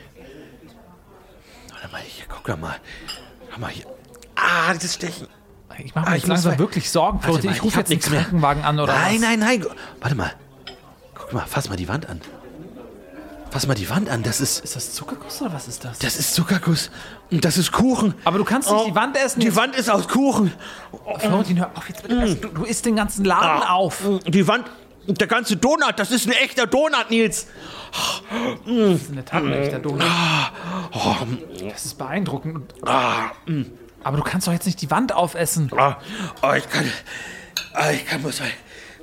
[1.72, 2.76] Warte mal hier, guck mal.
[3.52, 3.84] Schau mal hier.
[4.36, 5.26] Ah, dieses Stechen.
[5.84, 7.96] Ich mache Ah, mir ich jetzt langsam mal- wirklich Sorgen, mal, Ich rufe jetzt einen
[7.98, 8.22] nichts mehr.
[8.22, 9.20] Krankenwagen an oder Nein, was?
[9.20, 9.64] nein, nein.
[10.00, 10.32] Warte mal.
[11.14, 12.20] Guck mal, fass mal die Wand an.
[13.50, 14.22] Fass mal die Wand an.
[14.24, 15.98] Das ist, Ist das Zuckerguss oder was ist das?
[16.00, 16.90] das ist Zuckerguss.
[17.30, 18.14] Und das ist Kuchen.
[18.24, 19.40] aber du kannst nicht Oh, die Wand essen.
[19.40, 19.56] Die jetzt.
[19.56, 20.52] Wand ist aus Kuchen.
[21.18, 22.34] Florentin, hör auf jetzt bitte.
[22.36, 24.02] Du, du isst den ganzen Laden Ah, auf.
[24.26, 24.66] Die Wand,
[25.16, 27.46] der ganze Donut, das ist ein echter Donut, Nils.
[28.66, 30.02] Das ist in der Tat ein echter Donut.
[30.92, 31.14] Oh,
[31.68, 32.74] Das ist beeindruckend.
[33.46, 33.70] Und-
[34.04, 35.70] Aber du kannst doch jetzt nicht die Wand aufessen.
[35.76, 35.96] Ah,
[36.42, 36.90] oh, ich kann,
[37.72, 38.50] ah, ich kann, muss mal,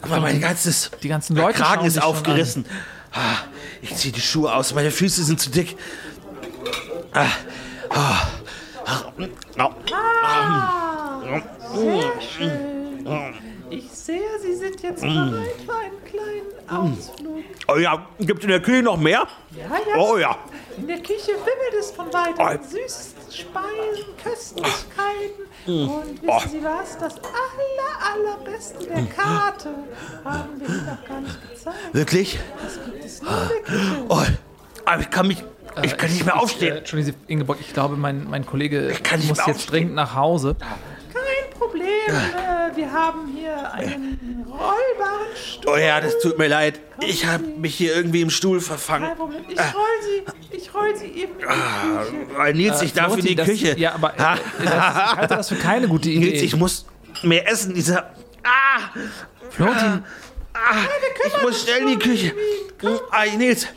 [0.01, 2.65] guck mal, mein ganzes, Die ganzen mein Leute Kragen schauen ist aufgerissen.
[3.11, 3.37] Ah,
[3.81, 5.75] ich ziehe die Schuhe aus, meine Füße sind zu dick.
[7.13, 7.25] Ah,
[7.89, 8.27] ah,
[8.85, 9.11] ah,
[9.57, 11.41] ah, Ah,
[11.73, 13.05] sehr schön.
[13.77, 17.43] Ich sehe, Sie sind jetzt bereit für einen kleinen Ausflug.
[17.67, 19.27] Oh ja, gibt in der Küche noch mehr?
[19.55, 19.97] Ja, ja.
[19.97, 20.37] Oh ja.
[20.77, 22.63] In der Küche wimmelt es von weiteren Oh.
[22.63, 25.45] süßen Speisen, Köstlichkeiten.
[25.67, 26.39] Und wissen Oh.
[26.49, 26.97] Sie was?
[26.97, 29.69] Das aller, allerbeste der Karte
[30.23, 31.77] haben wir Ihnen noch gar nicht gezeigt.
[31.93, 32.39] Wirklich?
[32.63, 34.05] Das gibt es nur in der Küche.
[34.09, 34.21] Oh,
[34.85, 35.43] aber ich kann mich,
[35.83, 36.77] Ich kann nicht mehr Äh, aufstehen.
[36.77, 38.95] Entschuldigen Sie, Ingeborg, ich glaube, mein, mein Kollege
[39.27, 40.55] muss jetzt dringend nach Hause.
[41.57, 41.85] Problem.
[42.07, 45.73] Äh, wir haben hier einen rollbaren Stuhl.
[45.73, 46.79] Oh ja, das tut mir leid.
[47.01, 49.07] Ich habe mich hier irgendwie im Stuhl verfangen.
[49.07, 49.43] Kein Problem.
[49.49, 50.55] Ich roll sie.
[50.55, 52.37] Ich roll sie eben in die Küche.
[52.37, 53.79] Weil Nils, ich darf in die Florentin, das, Küche.
[53.79, 56.31] Ja, aber äh, das, ich halte das für keine gute Idee.
[56.31, 56.85] Nils, ich muss
[57.23, 57.73] mehr essen.
[57.73, 58.11] Dieser.
[58.43, 58.79] Ah!
[59.49, 60.03] Florentin,
[61.27, 62.33] Ich muss schnell in die Küche.
[63.11, 63.67] Ah, Nils,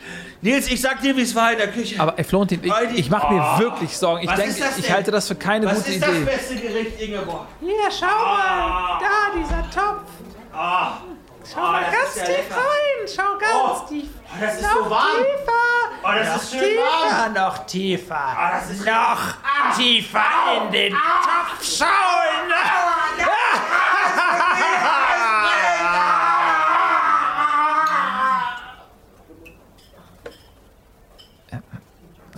[0.40, 2.00] Nils, ich sag dir, wie es war in der Küche.
[2.00, 3.58] aber ey, Florentin, ich, ich mache mir Oh.
[3.58, 4.22] wirklich Sorgen.
[4.22, 6.24] Ich Was denke, ich halte das für keine Was gute ist das Idee.
[6.24, 7.46] beste Gericht, Ingeborg?
[7.60, 9.00] Hier, schau mal.
[9.00, 10.02] Da, dieser Topf.
[10.54, 10.92] Ah,
[11.52, 12.56] Schau Ah, mal das ganz tief lecker.
[12.56, 13.08] rein.
[13.16, 14.08] Schau ganz Oh, tief.
[14.22, 15.16] oh, das ist Noch so warm.
[15.16, 15.52] tiefer.
[16.04, 17.32] oh, das ist schön warm.
[17.32, 18.14] noch tiefer.
[18.16, 19.34] Ah, das ist Noch
[19.76, 20.24] tiefer
[20.66, 21.88] in den Topf schauen.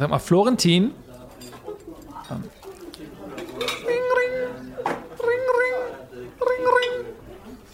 [0.00, 0.94] Sag mal, Florentin,
[2.30, 2.40] Ring,
[3.86, 4.32] ring.
[4.86, 5.76] Ring, ring.
[6.40, 7.04] Ring, ring.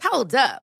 [0.04, 0.60] Hold up.